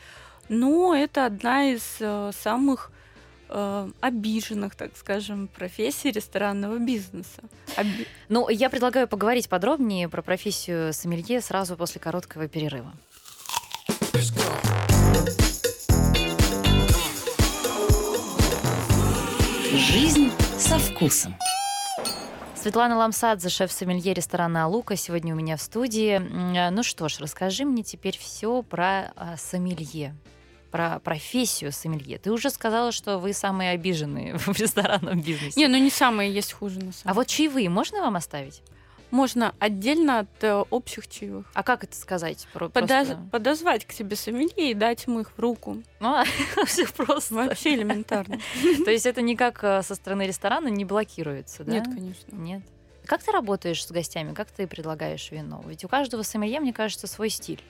[0.50, 2.90] Но это одна из э, самых
[3.48, 7.42] э, обиженных, так скажем, профессий ресторанного бизнеса.
[7.76, 8.08] Оби...
[8.28, 12.92] Ну, я предлагаю поговорить подробнее про профессию сомелье сразу после короткого перерыва.
[19.72, 21.36] Жизнь со вкусом.
[22.56, 26.18] Светлана Ламсадзе, шеф-сомелье ресторана «Алука», сегодня у меня в студии.
[26.70, 30.16] Ну что ж, расскажи мне теперь все про а, сомелье
[30.70, 32.18] про профессию сомелье.
[32.18, 35.58] Ты уже сказала, что вы самые обиженные в ресторанном бизнесе.
[35.58, 38.62] Не, ну не самые есть хуже на самом А вот чаевые можно вам оставить?
[39.10, 41.46] Можно отдельно от э, общих чаевых.
[41.52, 42.46] А как это сказать?
[42.52, 43.06] Про, Подоз...
[43.08, 43.18] просто...
[43.32, 45.82] Подозвать к себе сомелье и дать ему их в руку.
[45.98, 46.22] Ну,
[46.66, 47.34] все просто.
[47.34, 48.38] Вообще элементарно.
[48.84, 51.72] То есть это никак э, со стороны ресторана не блокируется, да?
[51.72, 52.36] Нет, конечно.
[52.36, 52.62] Нет.
[53.04, 54.32] Как ты работаешь с гостями?
[54.32, 55.64] Как ты предлагаешь вино?
[55.66, 57.60] Ведь у каждого сомелье, мне кажется, свой стиль.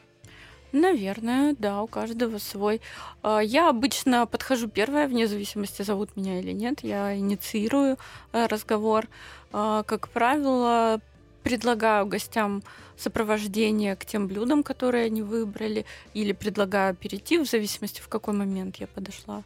[0.72, 2.80] Наверное, да, у каждого свой.
[3.22, 6.80] А, я обычно подхожу первая, вне зависимости, зовут меня или нет.
[6.82, 7.98] Я инициирую
[8.32, 9.08] э, разговор.
[9.52, 11.00] А, как правило,
[11.42, 12.62] предлагаю гостям
[12.96, 18.76] сопровождение к тем блюдам, которые они выбрали, или предлагаю аперитив, в зависимости, в какой момент
[18.76, 19.42] я подошла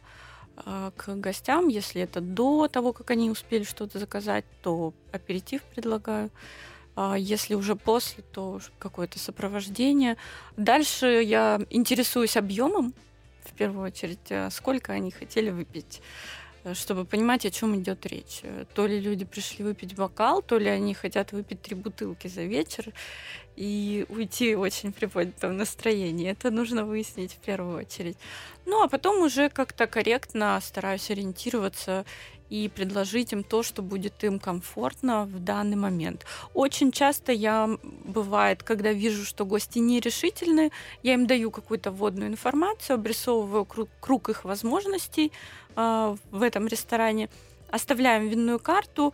[0.57, 1.69] а, к гостям.
[1.69, 6.29] Если это до того, как они успели что-то заказать, то аперитив предлагаю.
[6.95, 10.17] А если уже после, то какое-то сопровождение.
[10.55, 12.93] Дальше я интересуюсь объемом,
[13.43, 16.01] в первую очередь, а сколько они хотели выпить
[16.63, 18.41] э, чтобы понимать, о чем идет речь.
[18.73, 22.91] То ли люди пришли выпить бокал, то ли они хотят выпить три бутылки за вечер
[23.55, 26.29] и уйти очень при поднятом настроении.
[26.29, 28.17] Это нужно выяснить в первую очередь.
[28.65, 32.05] Ну, а потом уже как-то корректно стараюсь ориентироваться
[32.49, 36.25] и предложить им то, что будет им комфортно в данный момент.
[36.53, 37.69] Очень часто я,
[38.03, 40.71] бывает, когда вижу, что гости нерешительны,
[41.03, 45.31] я им даю какую-то вводную информацию, обрисовываю круг, круг их возможностей
[45.75, 47.29] э, в этом ресторане,
[47.71, 49.13] оставляем винную карту,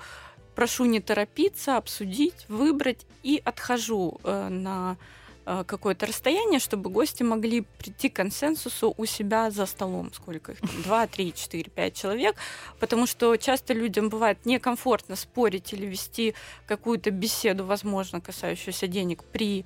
[0.56, 4.98] прошу не торопиться, обсудить, выбрать и отхожу э, на
[5.46, 11.08] какое-то расстояние, чтобы гости могли прийти к консенсусу у себя за столом, сколько их 2,
[11.08, 12.36] 3, 4, 5 человек,
[12.80, 16.36] потому что часто людям бывает некомфортно спорить или вести
[16.68, 19.66] какую-то беседу, возможно, касающуюся денег при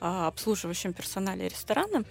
[0.00, 2.04] а, обслуживающем персонале ресторана.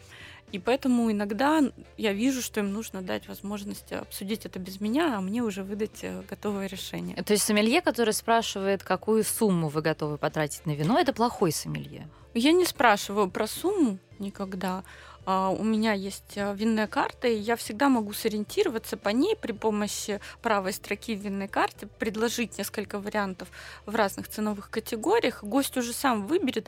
[0.55, 1.61] И поэтому иногда
[1.97, 6.01] я вижу, что им нужно дать возможность обсудить это без меня, а мне уже выдать
[6.01, 7.21] э, готовое решение.
[7.23, 12.07] То есть сомелье, который спрашивает, какую сумму вы готовы потратить на вино, это плохой сомелье?
[12.33, 14.85] Я не спрашиваю про сумму никогда.
[15.25, 19.51] Uh, у меня есть uh, винная карта, и я всегда могу сориентироваться по ней при
[19.51, 23.49] помощи правой строки в винной карте, предложить несколько вариантов
[23.87, 25.43] в разных ценовых категориях.
[25.43, 26.67] Гость уже сам выберет,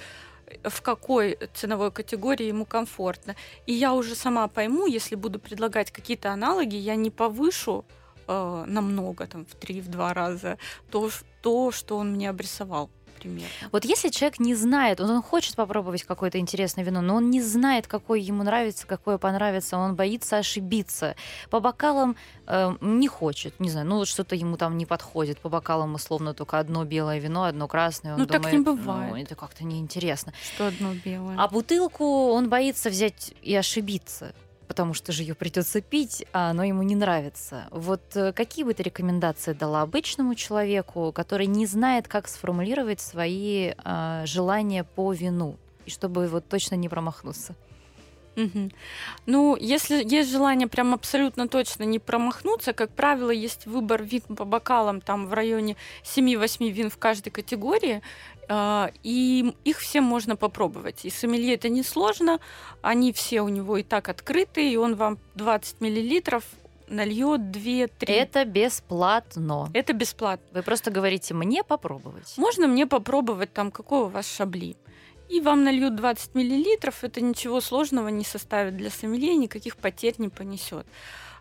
[0.64, 3.36] в какой ценовой категории ему комфортно.
[3.66, 7.86] И я уже сама пойму, если буду предлагать какие-то аналоги, я не повышу
[8.28, 10.58] э, намного, там, в три, в два раза
[10.90, 11.10] то,
[11.42, 13.50] то, что он мне обрисовал примерно.
[13.72, 17.42] Вот если человек не знает, он, он хочет попробовать какое-то интересное вино, но он не
[17.42, 21.16] знает, какое ему нравится, какое понравится, он боится ошибиться.
[21.50, 25.40] По бокалам э, не хочет, не знаю, ну вот что-то ему там не подходит.
[25.40, 28.14] По бокалам условно только одно белое вино, одно красное.
[28.14, 29.12] Он ну думает, так не бывает.
[29.12, 30.34] Ну, это как-то неинтересно.
[30.56, 31.36] Что одно белое?
[31.38, 34.34] А бутылку он боится взять и ошибиться
[34.78, 37.66] потому что же ее придется пить, а оно ему не нравится.
[37.72, 43.72] Вот э, какие бы ты рекомендации дала обычному человеку, который не знает, как сформулировать свои
[43.72, 47.56] э, желания по вину, и чтобы вот точно не промахнуться?
[48.36, 48.70] Угу.
[49.26, 54.46] Ну, если есть желание прям абсолютно точно не промахнуться, как правило, есть выбор вин по
[54.46, 58.04] бокалам там в районе 7-8 вин в каждой категории,
[58.50, 61.06] и их всем можно попробовать.
[61.06, 62.40] И сомелье это несложно,
[62.82, 66.44] они все у него и так открыты, и он вам 20 миллилитров
[66.88, 67.90] нальет 2-3.
[68.08, 69.70] Это бесплатно.
[69.74, 70.48] Это бесплатно.
[70.54, 72.34] Вы просто говорите мне попробовать.
[72.38, 74.78] Можно мне попробовать там, какой у вас шабли.
[75.30, 80.30] И вам нальют 20 миллилитров, это ничего сложного не составит для сомелье, никаких потерь не
[80.30, 80.88] понесет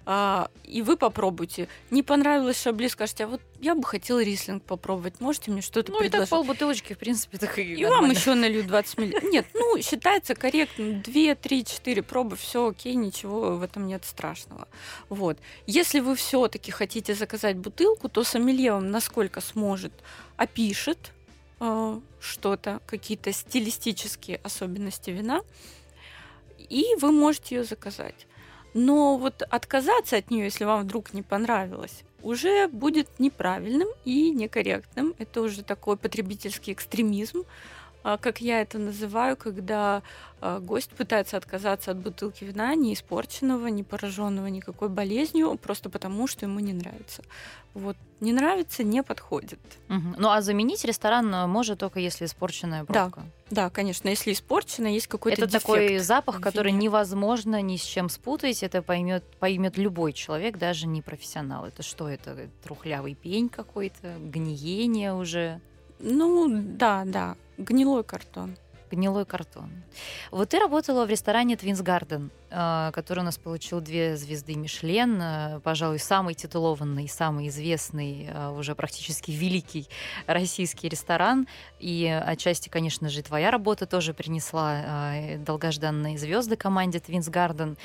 [0.09, 1.67] а, и вы попробуйте.
[1.91, 5.99] Не понравилось шабли, скажете, а вот я бы хотела рислинг попробовать, можете мне что-то ну,
[5.99, 6.31] предложить?
[6.31, 8.03] Ну, это полбутылочки, в принципе, так и И нормально.
[8.03, 9.11] вам еще налью 20 мл.
[9.25, 14.69] Нет, ну, считается корректно, 2, 3, 4 пробы, все окей, ничего в этом нет страшного.
[15.09, 15.39] Вот.
[15.67, 19.93] Если вы все-таки хотите заказать бутылку, то сомелье вам насколько сможет
[20.37, 21.13] опишет
[21.59, 25.41] э, что-то, какие-то стилистические особенности вина,
[26.59, 28.27] и вы можете ее заказать.
[28.79, 35.15] Но вот отказаться от нее, если вам вдруг не понравилось, уже будет неправильным и некорректным.
[35.17, 37.45] Это уже такой потребительский экстремизм,
[38.19, 40.03] как я это называю, когда
[40.41, 46.29] а, гость пытается отказаться от бутылки вина, не испорченного, не пораженного никакой болезнью, просто потому,
[46.29, 47.25] что ему не нравится.
[47.75, 49.59] Вот не нравится, не подходит.
[49.89, 50.15] Угу.
[50.19, 53.23] Ну а заменить ресторан э, может только если испорченная пробка.
[53.51, 58.09] Да, да, конечно, если испорчена, есть какой-то Это такой запах, который невозможно ни с чем
[58.09, 58.63] спутать.
[58.63, 61.67] Это поймет поймет любой человек, даже не профессионал.
[61.67, 62.09] Это что?
[62.09, 65.61] Это трухлявый пень какой-то, гниение уже.
[65.99, 67.37] Ну да, да.
[67.59, 68.57] Гнилой картон.
[68.91, 69.71] Гнилой картон.
[70.31, 75.61] Вот ты работала в ресторане Твинс Гарден, который у нас получил две звезды Мишлен, э,
[75.65, 79.89] пожалуй, самый титулованный, самый известный, э, уже практически великий
[80.27, 81.49] российский ресторан.
[81.81, 87.77] И отчасти, конечно же, твоя работа тоже принесла э, долгожданные звезды команде Twins Garden.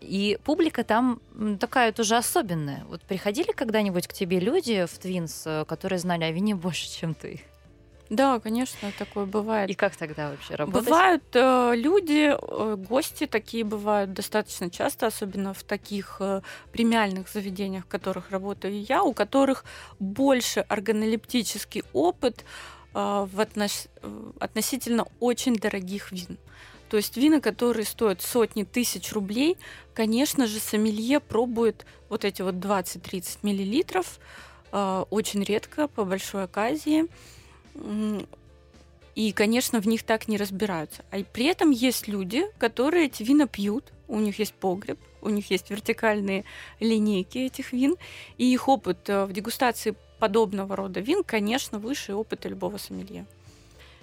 [0.00, 1.20] И публика там
[1.60, 2.84] такая тоже особенная.
[2.88, 7.40] Вот приходили когда-нибудь к тебе люди в Twins, которые знали о вине больше, чем ты?
[8.10, 9.70] Да, конечно, такое бывает.
[9.70, 10.84] И как тогда вообще работать?
[10.84, 16.42] Бывают э, люди, э, гости такие бывают достаточно часто, особенно в таких э,
[16.72, 19.64] премиальных заведениях, в которых работаю я, у которых
[20.00, 22.44] больше органолептический опыт
[22.94, 23.86] э, в относ...
[24.40, 26.36] относительно очень дорогих вин.
[26.88, 29.56] То есть вина, которые стоят сотни тысяч рублей,
[29.94, 34.18] конечно же, сомелье пробует вот эти вот 20-30 миллилитров
[34.72, 37.06] э, очень редко, по большой оказии.
[39.14, 41.04] И, конечно, в них так не разбираются.
[41.10, 45.50] А при этом есть люди, которые эти вина пьют, у них есть погреб, у них
[45.50, 46.44] есть вертикальные
[46.80, 47.96] линейки этих вин,
[48.38, 53.26] и их опыт э, в дегустации подобного рода вин, конечно, выше опыта любого сомелье.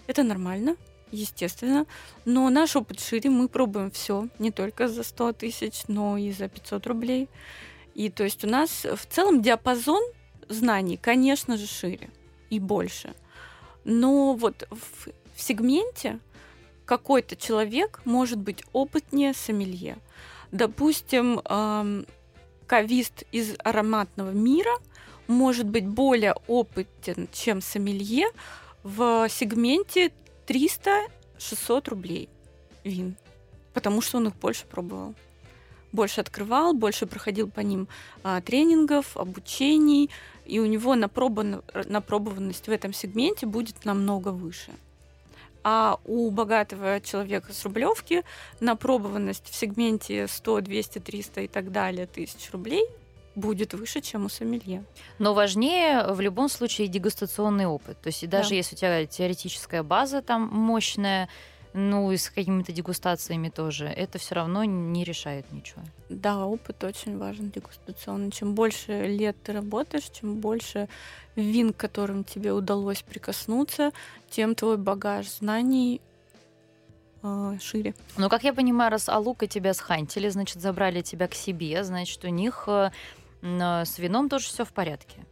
[0.08, 0.76] Это нормально,
[1.12, 1.86] естественно,
[2.26, 6.48] но наш опыт шире, мы пробуем все, не только за 100 тысяч, но и за
[6.48, 7.28] 500 рублей.
[7.96, 10.02] И то есть у нас в целом диапазон
[10.48, 12.10] знаний, конечно же, шире
[12.50, 13.14] и больше–
[13.88, 16.20] но вот в, в сегменте
[16.86, 19.98] какой-то человек может быть опытнее сомелье.
[20.52, 22.06] Допустим, эм,
[22.68, 24.74] кавист из ароматного мира
[25.28, 28.28] может быть более опытен, чем сомелье
[28.84, 30.12] в сегменте
[30.48, 32.30] 300-600 рублей
[32.84, 33.16] вин,
[33.74, 35.16] потому что он их больше пробовал
[35.92, 37.88] больше открывал, больше проходил по ним
[38.24, 40.10] а, тренингов, обучений,
[40.48, 44.72] и у него напробован, напробованность в этом сегменте будет намного выше.
[45.64, 48.24] А у богатого человека с рублевки
[48.62, 52.86] напробованность в сегменте 100, 200, 300 и так далее тысяч рублей
[53.36, 54.84] будет выше, чем у сомелье.
[55.20, 58.00] Но важнее в любом случае дегустационный опыт.
[58.02, 58.56] То есть даже да.
[58.56, 61.30] если у тебя теоретическая база там мощная,
[61.80, 65.84] ну и с какими-то дегустациями тоже, это все равно не решает ничего.
[66.10, 68.32] Да, опыт очень важен дегустационный.
[68.32, 70.90] Чем больше лет ты работаешь, чем больше
[71.36, 73.92] вин, к которым тебе удалось прикоснуться,
[74.28, 76.02] тем твой багаж знаний
[77.22, 77.94] э, шире.
[78.18, 82.30] Ну, как я понимаю, раз Алука тебя схантили, значит, забрали тебя к себе, значит, у
[82.30, 82.90] них э,
[83.44, 85.24] с вином тоже все в порядке.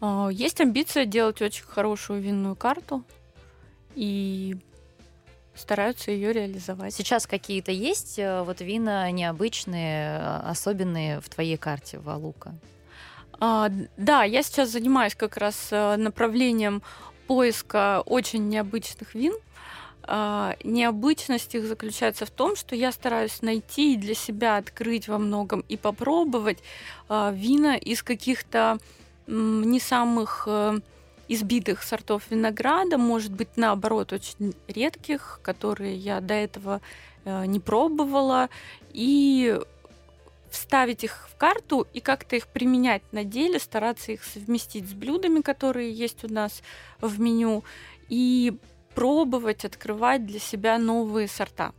[0.00, 3.04] Э, есть амбиция делать очень хорошую винную карту.
[3.94, 4.56] И
[5.58, 6.94] стараются ее реализовать.
[6.94, 12.54] Сейчас какие-то есть э, вот вина необычные, э, особенные в твоей карте Валука?
[13.40, 16.82] А, да, я сейчас занимаюсь как раз э, направлением
[17.26, 19.34] поиска очень необычных вин.
[20.02, 25.18] А, необычность их заключается в том, что я стараюсь найти и для себя открыть во
[25.18, 26.58] многом и попробовать
[27.08, 28.78] а, вина из каких-то
[29.26, 30.48] не самых
[31.28, 36.80] избитых сортов винограда, может быть, наоборот, очень редких, которые я до этого
[37.24, 38.48] э, не пробовала,
[38.92, 39.58] и
[40.50, 45.40] вставить их в карту и как-то их применять на деле, стараться их совместить с блюдами,
[45.40, 46.62] которые есть у нас
[47.00, 47.64] в меню,
[48.08, 48.56] и
[48.94, 51.72] пробовать открывать для себя новые сорта.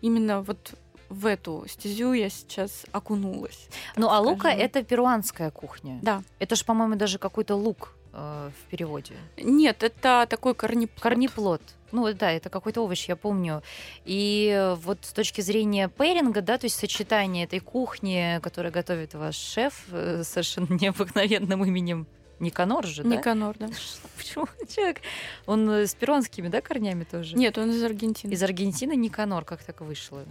[0.00, 0.74] Именно вот
[1.08, 3.68] в эту стезю я сейчас окунулась.
[3.96, 5.98] Ну, а лука это перуанская кухня.
[6.02, 6.22] Да.
[6.38, 9.14] Это же, по-моему, даже какой-то лук э, в переводе?
[9.36, 11.00] Нет, это такой корнеплод.
[11.00, 11.62] Корнеплод.
[11.92, 13.62] Ну да, это какой-то овощ, я помню.
[14.04, 19.36] И вот с точки зрения пейринга, да, то есть сочетание этой кухни, которую готовит ваш
[19.36, 22.06] шеф э, совершенно необыкновенным именем
[22.40, 23.08] Никанор же, да?
[23.08, 23.68] Никанор, да.
[24.16, 24.98] Почему человек?
[25.46, 27.36] Он с перуанскими, да, корнями тоже?
[27.36, 28.32] Нет, он из Аргентины.
[28.32, 30.24] Из Аргентины Никанор, как так вышло?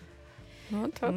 [0.70, 1.14] Вот так.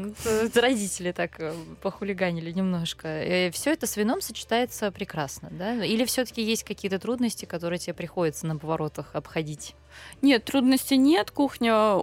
[0.55, 3.23] Родители так э, похулиганили немножко.
[3.23, 5.85] И все это с вином сочетается прекрасно, да?
[5.85, 9.75] Или все-таки есть какие-то трудности, которые тебе приходится на поворотах обходить?
[10.23, 11.31] Нет, трудностей нет.
[11.31, 11.97] Кухня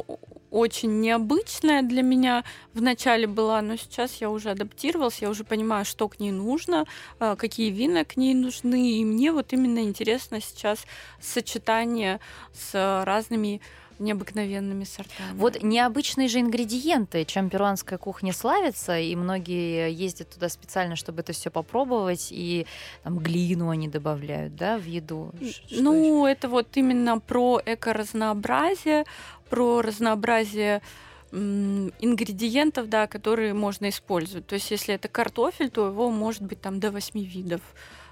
[0.49, 5.85] очень необычная для меня в начале была, но сейчас я уже адаптировалась, я уже понимаю,
[5.85, 6.85] что к ней нужно,
[7.19, 10.85] э, какие вина к ней нужны, и мне вот именно интересно сейчас
[11.21, 12.19] сочетание
[12.53, 13.61] с разными
[13.99, 15.37] необыкновенными сортами.
[15.37, 21.33] Вот необычные же ингредиенты, чем перуанская кухня славится, и многие ездят туда специально, чтобы это
[21.33, 22.65] все попробовать, и
[23.03, 25.31] там глину они добавляют, да, в еду.
[25.39, 26.31] Что ну, еще?
[26.31, 29.05] это вот именно про эко-разнообразие,
[29.49, 30.81] про разнообразие
[31.31, 34.47] ингредиентов, да, которые можно использовать.
[34.47, 37.61] То есть, если это картофель, то его может быть там до 8 видов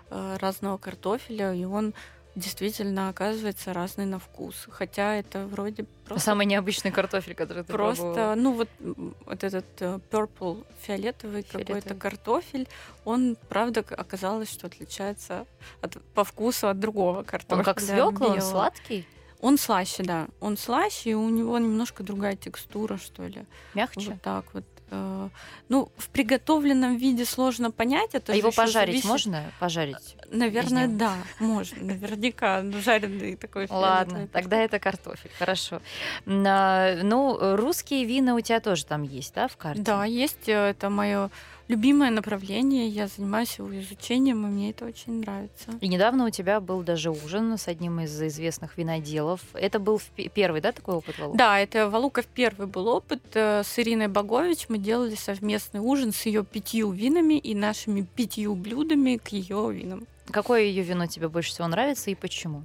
[0.10, 1.94] э, разного картофеля, и он
[2.36, 4.68] действительно оказывается разный на вкус.
[4.70, 6.26] Хотя это вроде просто...
[6.26, 8.36] Самый необычный картофель, который ты Просто, пробовала.
[8.36, 11.82] ну вот, вот этот uh, purple, фиолетовый, фиолетовый.
[11.82, 12.68] какой-то картофель,
[13.06, 15.46] он, правда, оказалось, что отличается
[15.82, 17.60] от, по вкусу от другого картофеля.
[17.60, 19.08] Он как свекла, он сладкий?
[19.42, 20.28] Он слаще, да.
[20.40, 23.46] Он слаще, и у него немножко другая текстура, что ли.
[23.74, 24.12] Мягче?
[24.12, 24.64] Вот так вот.
[24.92, 25.30] Э,
[25.70, 28.14] ну, в приготовленном виде сложно понять.
[28.14, 29.06] Это а его пожарить зависит...
[29.06, 29.52] можно?
[29.60, 30.16] Пожарить?
[30.30, 31.84] Наверное, да, можно.
[31.84, 32.62] Наверняка.
[32.62, 33.68] Ну, жареный такой.
[33.70, 35.32] Ладно, тогда это картофель.
[35.40, 35.82] Хорошо.
[36.28, 39.82] А, ну, русские вина у тебя тоже там есть, да, в карте?
[39.82, 40.48] Да, есть.
[40.48, 41.30] Э, это мое
[41.68, 42.88] любимое направление.
[42.88, 45.72] Я занимаюсь его изучением, и мне это очень нравится.
[45.82, 49.42] И недавно у тебя был даже ужин с одним из известных виноделов.
[49.54, 50.02] Это был
[50.34, 51.38] первый, да, такой опыт, Валука?
[51.38, 53.22] Да, это Валуков первый был опыт.
[53.34, 58.56] Э, с Ириной Богович мы делали совместный ужин с ее пятью винами и нашими пятью
[58.56, 60.06] блюдами к ее винам.
[60.32, 62.64] Какое ее вино тебе больше всего нравится и почему?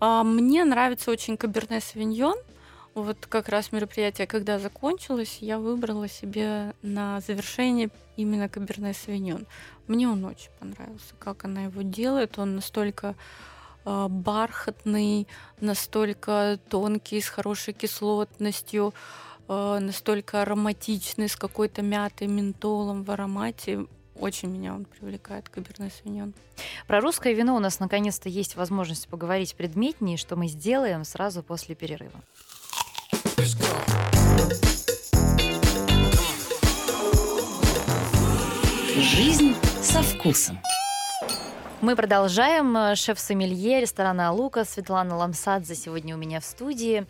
[0.00, 2.36] А, мне нравится очень Каберне Савиньон.
[3.02, 9.46] Вот как раз мероприятие, когда закончилось, я выбрала себе на завершение именно Каберне Савиньон.
[9.86, 12.38] Мне он очень понравился, как она его делает.
[12.38, 13.14] Он настолько
[13.86, 15.26] э, бархатный,
[15.60, 18.92] настолько тонкий, с хорошей кислотностью,
[19.48, 23.86] э, настолько ароматичный, с какой-то мятой, ментолом в аромате.
[24.14, 26.34] Очень меня он привлекает, Каберне Савиньон.
[26.86, 31.74] Про русское вино у нас наконец-то есть возможность поговорить предметнее, что мы сделаем сразу после
[31.74, 32.20] перерыва.
[38.98, 40.58] Жизнь со вкусом.
[41.82, 42.94] Мы продолжаем.
[42.94, 47.06] Шеф-сомелье ресторана «Лука» Светлана Ламсадзе сегодня у меня в студии.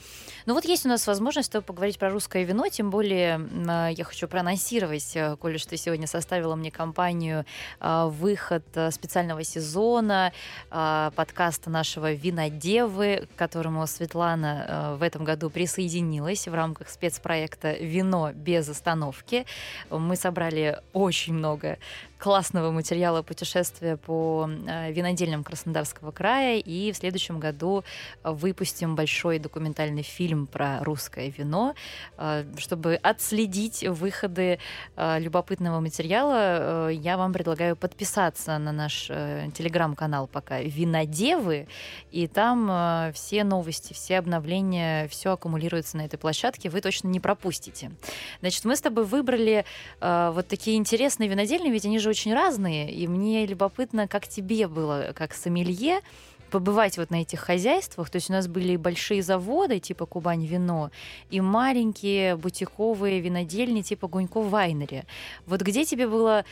[0.46, 4.28] Ну вот есть у нас возможность поговорить про русское вино, тем более а, я хочу
[4.28, 7.46] проанонсировать, э, Коля, что сегодня составила мне компанию
[7.80, 10.32] а, выход э, специального сезона
[10.70, 18.30] подкаста нашего «Винодевы», к которому Светлана э, в этом году присоединилась в рамках спецпроекта «Вино
[18.32, 19.46] без остановки».
[19.90, 21.78] Мы собрали очень много
[22.20, 26.58] классного материала путешествия по э, винодельням Краснодарского края.
[26.58, 27.82] И в следующем году
[28.22, 31.74] выпустим большой документальный фильм про русское вино,
[32.18, 34.58] э, чтобы отследить выходы
[34.96, 36.90] э, любопытного материала.
[36.90, 41.68] Я вам предлагаю подписаться на наш телеграм-канал пока «Винодевы»,
[42.10, 47.92] и там все новости, все обновления, все аккумулируется на этой площадке, вы точно не пропустите.
[48.40, 49.64] Значит, мы с тобой выбрали
[50.00, 55.12] вот такие интересные винодельни, ведь они же очень разные, и мне любопытно, как тебе было,
[55.14, 56.00] как сомелье,
[56.50, 58.10] побывать вот на этих хозяйствах.
[58.10, 60.90] То есть у нас были большие заводы типа Кубань вино
[61.30, 65.04] и маленькие бутиковые винодельни типа Гунько Вайнери.
[65.46, 66.44] Вот где тебе было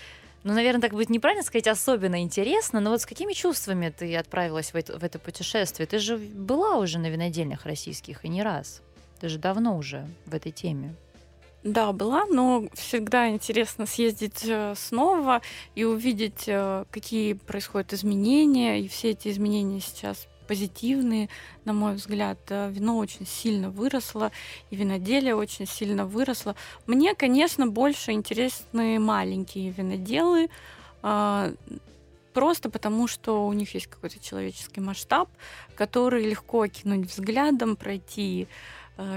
[0.44, 4.72] ну, наверное, так будет неправильно сказать, особенно интересно, но вот с какими чувствами ты отправилась
[4.72, 5.86] в это, в это путешествие?
[5.86, 8.80] Ты же была уже на винодельнях российских и не раз.
[9.20, 10.94] Ты же давно уже в этой теме.
[11.68, 15.42] Да, была, но всегда интересно съездить э, снова
[15.74, 18.80] и увидеть, э, какие происходят изменения.
[18.80, 21.28] И все эти изменения сейчас позитивные,
[21.66, 22.38] на мой взгляд.
[22.48, 24.32] Э, вино очень сильно выросло,
[24.70, 26.56] и виноделие очень сильно выросло.
[26.86, 30.48] Мне, конечно, больше интересны маленькие виноделы,
[31.02, 31.52] а,
[32.32, 35.28] просто потому, что у них есть какой-то человеческий масштаб,
[35.74, 38.48] который легко окинуть взглядом, пройти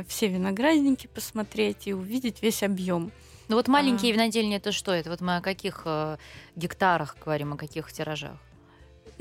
[0.08, 3.12] все виноградники посмотреть и увидеть весь объем.
[3.48, 4.16] Ну вот маленькие а...
[4.16, 4.92] винодельни это что?
[4.92, 6.18] Это вот мы о каких э,
[6.56, 8.38] гектарах говорим, о каких тиражах?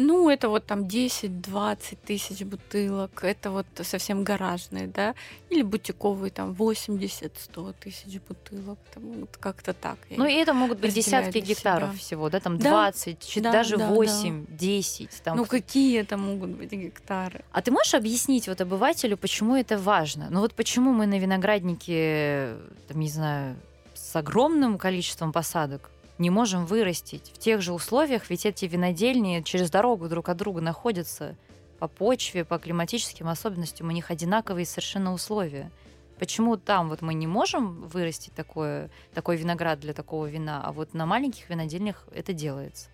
[0.03, 5.14] Ну, это вот там 10-20 тысяч бутылок, это вот совсем гаражные, да,
[5.51, 9.98] или бутиковые там 80-100 тысяч бутылок, там вот как-то так.
[10.09, 11.98] Ну, и это могут быть десятки гектаров себя.
[11.98, 14.57] всего, да, там да, 20, да, даже да, 8, да.
[14.57, 15.22] 10.
[15.22, 15.36] Там...
[15.36, 17.44] Ну, какие это могут быть гектары?
[17.53, 20.28] А ты можешь объяснить вот обывателю, почему это важно?
[20.30, 22.57] Ну, вот почему мы на винограднике,
[22.88, 23.57] там, не знаю,
[23.94, 25.90] с огромным количеством посадок
[26.20, 27.32] не можем вырастить.
[27.34, 31.36] В тех же условиях, ведь эти винодельни через дорогу друг от друга находятся
[31.78, 35.72] по почве, по климатическим особенностям, у них одинаковые совершенно условия.
[36.18, 40.92] Почему там вот мы не можем вырастить такое, такой виноград для такого вина, а вот
[40.92, 42.90] на маленьких винодельнях это делается?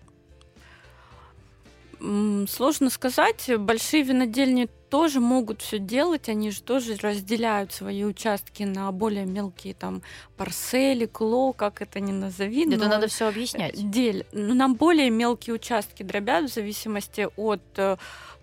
[1.99, 3.49] Сложно сказать.
[3.59, 9.73] Большие винодельни тоже могут все делать, они же тоже разделяют свои участки на более мелкие
[9.73, 10.01] там
[10.37, 12.65] парсели, кло, как это ни назови.
[12.73, 13.89] Это надо все объяснять.
[13.89, 14.25] Дель.
[14.31, 17.97] Ну, нам более мелкие участки дробят в зависимости от э,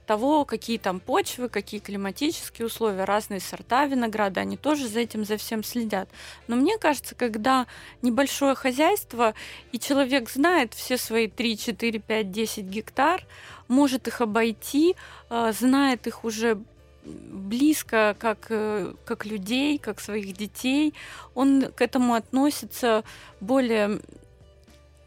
[0.05, 5.37] того, какие там почвы, какие климатические условия, разные сорта винограда, они тоже за этим за
[5.37, 6.09] всем следят.
[6.47, 7.67] Но мне кажется, когда
[8.03, 9.35] небольшое хозяйство,
[9.73, 13.25] и человек знает все свои 3, 4, 5, 10 гектар,
[13.69, 14.97] может их обойти,
[15.29, 16.59] а, знает их уже
[17.05, 20.95] близко, как, э, как людей, как своих детей,
[21.35, 23.05] он к этому относится
[23.41, 24.01] более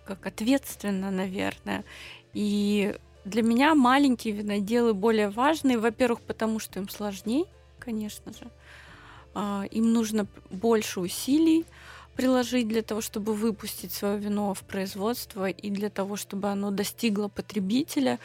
[0.05, 1.84] как ответственно, наверное.
[2.34, 2.95] И
[3.26, 7.45] для меня маленькие виноделы более важные, во-первых, потому что им сложнее,
[7.80, 8.49] конечно же.
[9.34, 11.66] А, им нужно больше усилий
[12.16, 17.28] приложить для того, чтобы выпустить свое вино в производство и для того, чтобы оно достигло
[17.28, 18.18] потребителя.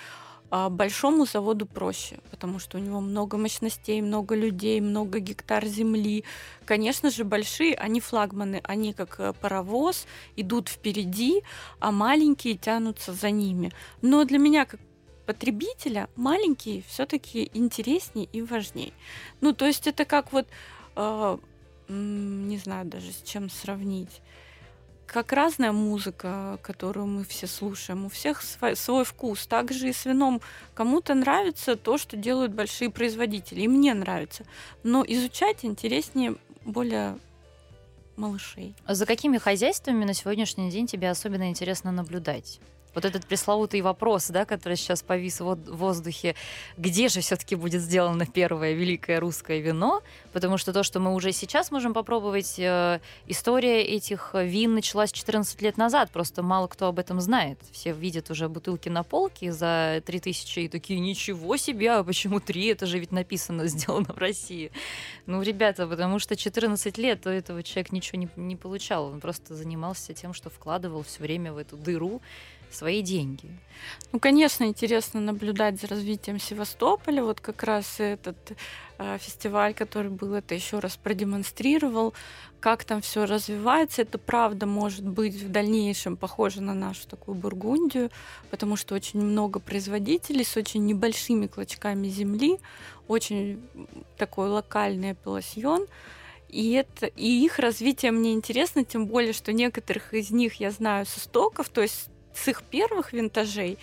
[0.55, 6.24] А большому заводу проще, потому что у него много мощностей, много людей, много гектар земли.
[6.66, 11.42] Конечно же, большие, они флагманы, они как э, паровоз, идут впереди,
[11.80, 13.72] а маленькие тянутся за ними.
[14.03, 14.78] Но для меня, как
[15.24, 18.92] потребителя маленькие все-таки интереснее и важнее.
[19.40, 20.46] Ну, то есть это как вот,
[20.96, 21.38] э,
[21.88, 24.20] не знаю даже с чем сравнить.
[25.12, 29.46] Как разная музыка, которую мы все слушаем, у всех свой, свой вкус.
[29.46, 30.40] Также и с вином.
[30.72, 34.44] Кому-то нравится то, что делают большие производители, и мне нравится.
[34.82, 37.18] Но изучать интереснее более
[38.16, 38.74] малышей.
[38.86, 42.58] А за какими хозяйствами на сегодняшний день тебе особенно интересно наблюдать?
[42.95, 46.34] Вот этот пресловутый вопрос, да, который сейчас повис в воздухе,
[46.76, 51.32] где же все-таки будет сделано первое великое русское вино, потому что то, что мы уже
[51.32, 56.99] сейчас можем попробовать, э, история этих вин началась 14 лет назад, просто мало кто об
[56.99, 57.59] этом знает.
[57.72, 62.66] Все видят уже бутылки на полке за 3000 и такие, ничего себе, а почему 3?
[62.66, 64.70] Это же ведь написано, сделано в России.
[65.26, 69.55] Ну, ребята, потому что 14 лет у этого человек ничего не, не получал, он просто
[69.55, 72.20] занимался тем, что вкладывал все время в эту дыру,
[72.75, 73.51] свои деньги.
[74.12, 77.23] Ну, конечно, интересно наблюдать за развитием Севастополя.
[77.23, 78.37] Вот как раз этот
[78.99, 82.14] э, фестиваль, который был, это еще раз продемонстрировал,
[82.61, 84.03] как там все развивается.
[84.03, 88.11] Это правда может быть в дальнейшем похоже на нашу такую Бургундию,
[88.51, 92.59] потому что очень много производителей с очень небольшими клочками земли,
[93.09, 93.61] очень
[94.16, 95.87] такой локальный апелласьон.
[96.49, 101.07] И, это, и их развитие мне интересно, тем более, что некоторых из них я знаю
[101.07, 103.78] с истоков, то есть с их первых винтажей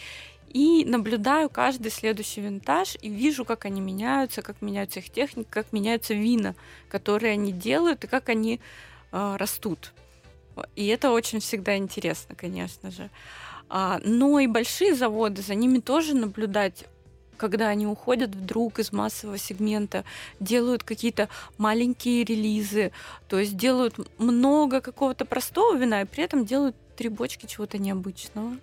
[0.50, 5.72] и наблюдаю каждый следующий винтаж и вижу, как они меняются, как меняются их техники, как
[5.72, 6.56] меняются вина,
[6.90, 8.60] которые они делают и как они
[9.12, 9.94] э, растут.
[10.76, 13.10] И это очень всегда интересно, конечно же.
[13.70, 16.86] А, но и большие заводы, за ними тоже наблюдать
[17.40, 20.04] когда они уходят вдруг из массового сегмента,
[20.40, 22.92] делают какие-то маленькие релизы,
[23.30, 28.58] то есть делают много какого-то простого вина, и при этом делают три бочки чего-то необычного.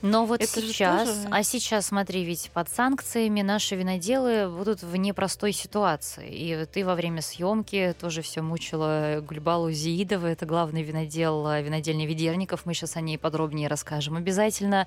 [0.00, 1.28] Но вот это сейчас, тоже...
[1.30, 6.26] а сейчас, смотри, ведь под санкциями наши виноделы будут в непростой ситуации.
[6.28, 12.06] И ты во время съемки тоже все мучила Гульбалу Зиидова, это главный винодел э, винодельни
[12.06, 12.64] Ведерников.
[12.64, 14.16] Мы сейчас о ней подробнее расскажем.
[14.16, 14.86] Обязательно,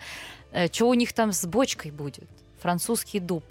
[0.52, 2.28] э, что у них там с бочкой будет?
[2.60, 3.46] Французский дуб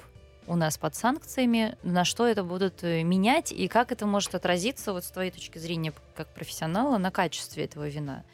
[0.48, 4.92] у нас под санкциями, на что это будут э, менять и как это может отразиться
[4.92, 8.24] вот с твоей точки зрения как профессионала на качестве этого вина?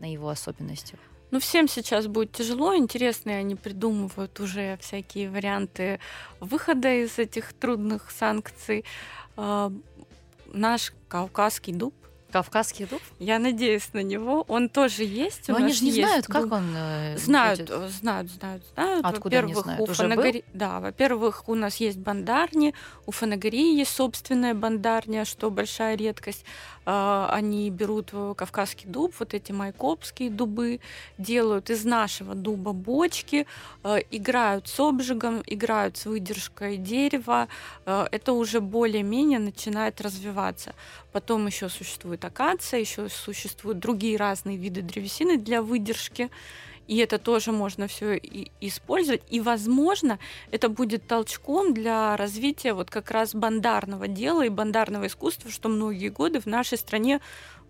[0.00, 0.98] На его особенностях?
[1.30, 6.00] Ну, всем сейчас будет тяжело, интересные они придумывают уже всякие варианты
[6.40, 8.84] выхода из этих трудных санкций.
[9.36, 9.70] А,
[10.46, 11.94] наш кавказский дуб
[12.30, 13.00] Кавказский дуб?
[13.18, 14.44] Я надеюсь на него.
[14.48, 15.48] Он тоже есть.
[15.48, 16.34] Но они же не знают, дуб.
[16.34, 17.90] как он э, Знают, будет.
[17.90, 19.06] знают, знают, знают.
[19.06, 19.88] Откуда во-первых, они знают?
[19.88, 20.44] У Фанагори...
[20.52, 22.74] Да, во-первых, у нас есть бандарни,
[23.06, 26.44] у Фанагории есть собственная бандарня, что большая редкость.
[26.90, 30.80] А, они берут кавказский дуб, вот эти майкопские дубы,
[31.18, 33.46] делают из нашего дуба бочки,
[33.82, 37.48] а, играют с обжигом, играют с выдержкой дерева.
[37.84, 40.74] А, это уже более-менее начинает развиваться.
[41.12, 46.30] Потом еще существует акация, еще существуют другие разные виды древесины для выдержки.
[46.88, 48.16] И это тоже можно все
[48.60, 49.22] использовать.
[49.28, 50.18] И, возможно,
[50.50, 56.08] это будет толчком для развития вот как раз бандарного дела и бандарного искусства, что многие
[56.08, 57.20] годы в нашей стране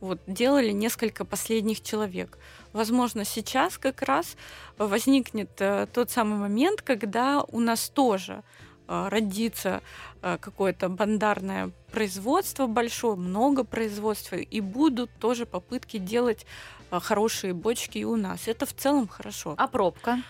[0.01, 2.39] вот, делали несколько последних человек.
[2.73, 4.37] Возможно, сейчас как раз
[4.79, 8.45] возникнет э, тот самый момент, когда у нас тоже
[8.87, 9.83] э, родится
[10.23, 16.47] э, какое-то бандарное производство большое, много производства, и будут тоже попытки делать
[16.91, 18.49] хорошие бочки и у нас.
[18.49, 19.55] Это в целом хорошо.
[19.57, 20.23] А пробка?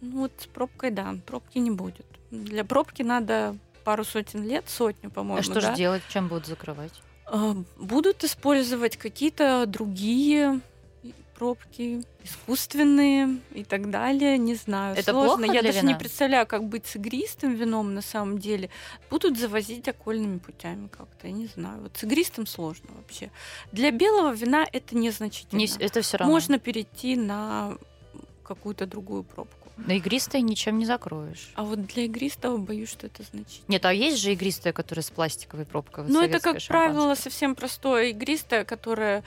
[0.00, 2.06] Ну вот с пробкой, да, пробки не будет.
[2.30, 5.40] Для пробки надо пару сотен лет, сотню, по-моему.
[5.40, 5.70] А что да?
[5.70, 6.02] же делать?
[6.08, 6.92] Чем будут закрывать?
[7.26, 10.60] А, Будут использовать какие-то другие
[11.42, 14.38] пробки, искусственные и так далее.
[14.38, 14.96] Не знаю.
[14.96, 15.38] Это Сложно.
[15.38, 15.98] плохо Я для даже не вина?
[15.98, 18.70] представляю, как быть с игристым вином на самом деле.
[19.10, 21.26] Будут завозить окольными путями как-то.
[21.26, 21.82] Я не знаю.
[21.82, 23.32] Вот с игристым сложно вообще.
[23.72, 25.58] Для белого вина это незначительно.
[25.58, 26.32] Не, это все равно.
[26.32, 27.76] Можно перейти на
[28.44, 29.72] какую-то другую пробку.
[29.78, 31.50] На игристое ничем не закроешь.
[31.56, 33.64] А вот для игристого боюсь, что это значительно.
[33.66, 36.04] Нет, а есть же игристое, которое с пластиковой пробкой?
[36.06, 39.24] Ну, это, как правило, совсем простое игристое, которое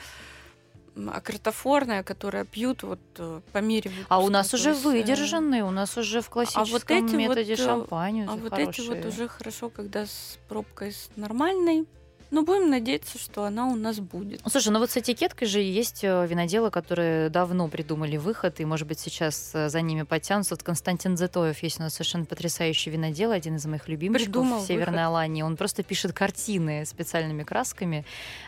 [0.95, 5.63] м, акротофорное, которое пьют вот э, по мере А у выпуска, нас уже есть, выдержанные,
[5.63, 8.25] у нас уже в классическом эти вот, методе э, шампань.
[8.27, 9.07] А вот эти вот хорошие.
[9.07, 11.85] уже хорошо, когда с пробкой с нормальной.
[12.31, 14.41] Но будем надеяться, что она у нас будет.
[14.43, 18.65] Ну, Слушай, ну вот с этикеткой же есть э, виноделы, которые давно придумали выход, и,
[18.65, 20.55] может быть, сейчас э, за ними подтянутся.
[20.55, 24.65] Вот Константин Зетоев есть у нас совершенно потрясающий винодел, один из моих любимчиков Придумал в
[24.65, 25.07] Северной выход.
[25.07, 25.41] Алании.
[25.43, 28.05] Он просто пишет картины специальными красками,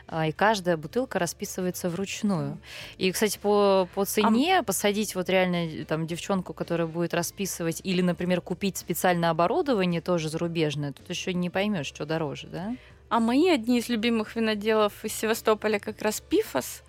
[0.07, 2.57] а, и каждая бутылка расписывается вручную.
[2.97, 8.01] И, кстати, по, по цене посадить вот реально э, там девчонку, которая будет расписывать, или,
[8.01, 12.75] например, купить специальное оборудование тоже зарубежное, тут еще не поймешь, что дороже, да?
[13.09, 16.83] А мои одни из любимых виноделов из Севастополя как раз Пифос,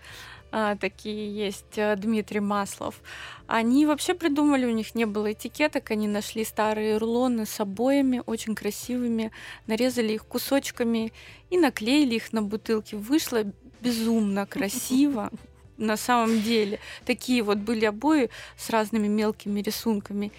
[0.51, 3.01] а, такие есть, э, Дмитрий Маслов.
[3.47, 8.55] Они вообще придумали, у них не было этикеток, они нашли старые рулоны с обоями, очень
[8.55, 9.31] красивыми,
[9.67, 11.13] нарезали их кусочками
[11.51, 12.95] и наклеили их на бутылки.
[12.95, 13.45] Вышло
[13.81, 15.31] безумно красиво.
[15.77, 20.33] На самом деле, такие вот были обои с разными мелкими рисунками.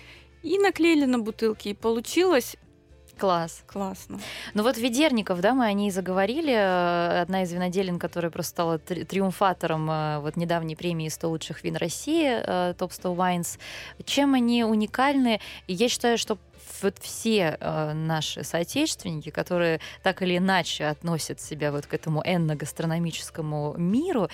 [0.43, 2.57] И наклеили на бутылки, и получилось
[3.19, 3.63] Класс.
[3.67, 4.19] классно.
[4.53, 6.53] Ну вот Ведерников, да, мы о ней заговорили.
[6.53, 11.63] Э, Одна из виноделин, которая просто стала три- триумфатором э, вот недавней премии 100 лучших
[11.63, 13.59] вин России, э, Top 100 Wines.
[14.05, 15.39] Чем они уникальны?
[15.67, 16.37] Я считаю, что
[16.81, 23.75] вот все э, наши соотечественники, которые так или иначе относят себя вот к этому энно-гастрономическому
[23.77, 24.29] миру,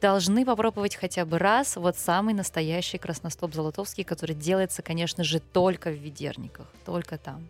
[0.00, 5.90] должны попробовать хотя бы раз вот самый настоящий красностоп золотовский, который делается, конечно же, только
[5.90, 7.46] в Ведерниках, только там.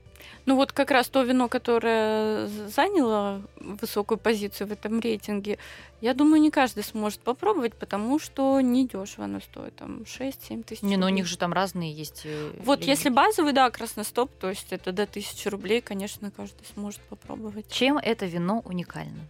[0.47, 5.59] Ну вот как раз то вино, которое заняло высокую позицию в этом рейтинге,
[6.01, 10.97] я думаю, не каждый сможет попробовать, потому что недешево оно стоит, там 6-7 тысяч Не,
[10.97, 12.23] ну у них же там разные есть.
[12.25, 12.91] э, Вот линейки.
[12.91, 17.71] если базовый, да, красностоп, то есть это до 1000 рублей, конечно, каждый сможет попробовать.
[17.71, 19.21] Чем это вино уникально?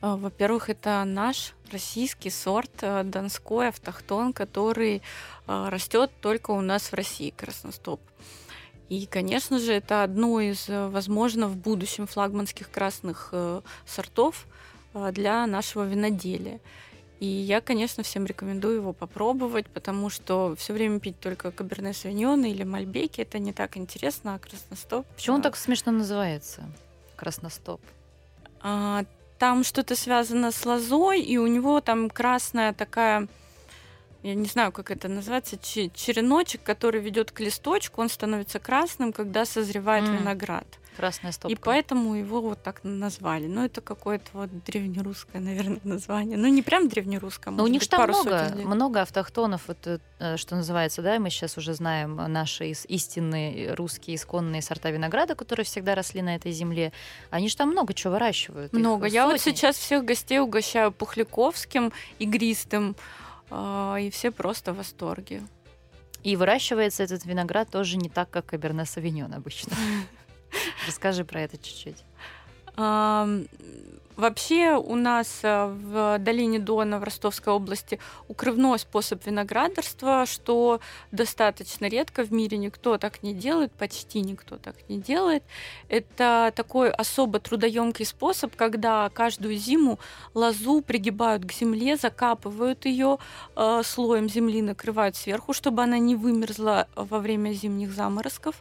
[0.00, 5.02] А, Во-первых, это наш российский сорт э, донской автохтон, который
[5.46, 8.00] растет только у нас в России, красностоп.
[8.88, 14.46] И, конечно же, это одно из, э, возможно, в будущем флагманских красных э, сортов
[15.12, 16.58] для нашего виноделия.
[17.20, 22.44] И я, конечно, всем рекомендую его попробовать, потому что все время пить только каберне савиньон
[22.44, 25.06] или мальбеки это не так интересно, а красностоп.
[25.14, 26.62] Почему он так смешно называется?
[27.14, 27.80] Красностоп.
[28.62, 29.04] а,
[29.40, 33.26] там что-то связано с лозой, и у него там красная такая,
[34.22, 39.12] я не знаю, как это называется, че- череночек, который ведет к листочку, он становится красным,
[39.14, 40.18] когда созревает М.
[40.18, 40.66] виноград.
[41.00, 41.50] Красная стопка.
[41.50, 43.46] И поэтому его вот так назвали.
[43.46, 46.36] Ну, это какое-то вот древнерусское, наверное, название.
[46.36, 50.56] Ну, не прям древнерусское, Но у них же там много, много автохтонов, вот, э, что
[50.56, 55.94] называется, да, мы сейчас уже знаем наши ис- истинные русские исконные сорта винограда, которые всегда
[55.94, 56.92] росли на этой земле.
[57.30, 58.74] Они же там много чего выращивают.
[58.74, 59.06] Много.
[59.06, 62.94] Я вот сейчас всех гостей угощаю пухляковским, игристым,
[63.48, 65.42] а, и все просто в восторге.
[66.22, 69.72] И выращивается этот виноград тоже не так, как каберне савиньон обычно.
[70.86, 72.04] Расскажи про это чуть-чуть.
[74.20, 77.98] Вообще у нас а, в долине Дона в Ростовской области
[78.28, 80.80] укрывной способ виноградарства, что
[81.10, 85.42] достаточно редко в мире никто так не делает, почти никто так не делает.
[85.88, 89.98] Это такой особо трудоемкий способ, когда каждую зиму
[90.34, 93.16] лозу пригибают к земле, закапывают ее
[93.82, 98.56] слоем земли, накрывают сверху, чтобы она не вымерзла во время зимних заморозков.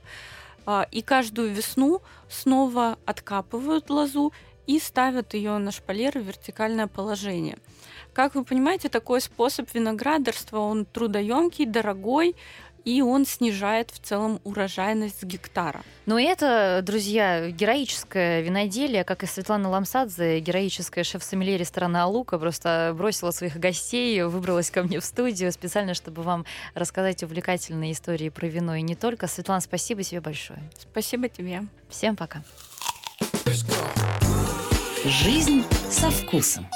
[0.71, 4.33] А, И каждую весну снова откапывают лозу
[4.67, 7.57] и ставят ее на шпалеры в вертикальное положение.
[8.13, 12.35] Как вы понимаете, такой способ виноградарства, он трудоемкий, дорогой,
[12.89, 15.83] и он снижает в целом урожайность с гектара.
[16.05, 23.31] Но это, друзья, героическое виноделие, как и Светлана Ламсадзе, героическая шеф-сомелье ресторана «Алука», просто бросила
[23.31, 28.75] своих гостей, выбралась ко мне в студию специально, чтобы вам рассказать увлекательные истории про вино
[28.75, 29.27] и не только.
[29.27, 30.59] Светлана, спасибо тебе большое.
[30.79, 31.65] Спасибо тебе.
[31.89, 32.41] Всем пока.
[35.05, 36.67] Жизнь со вкусом.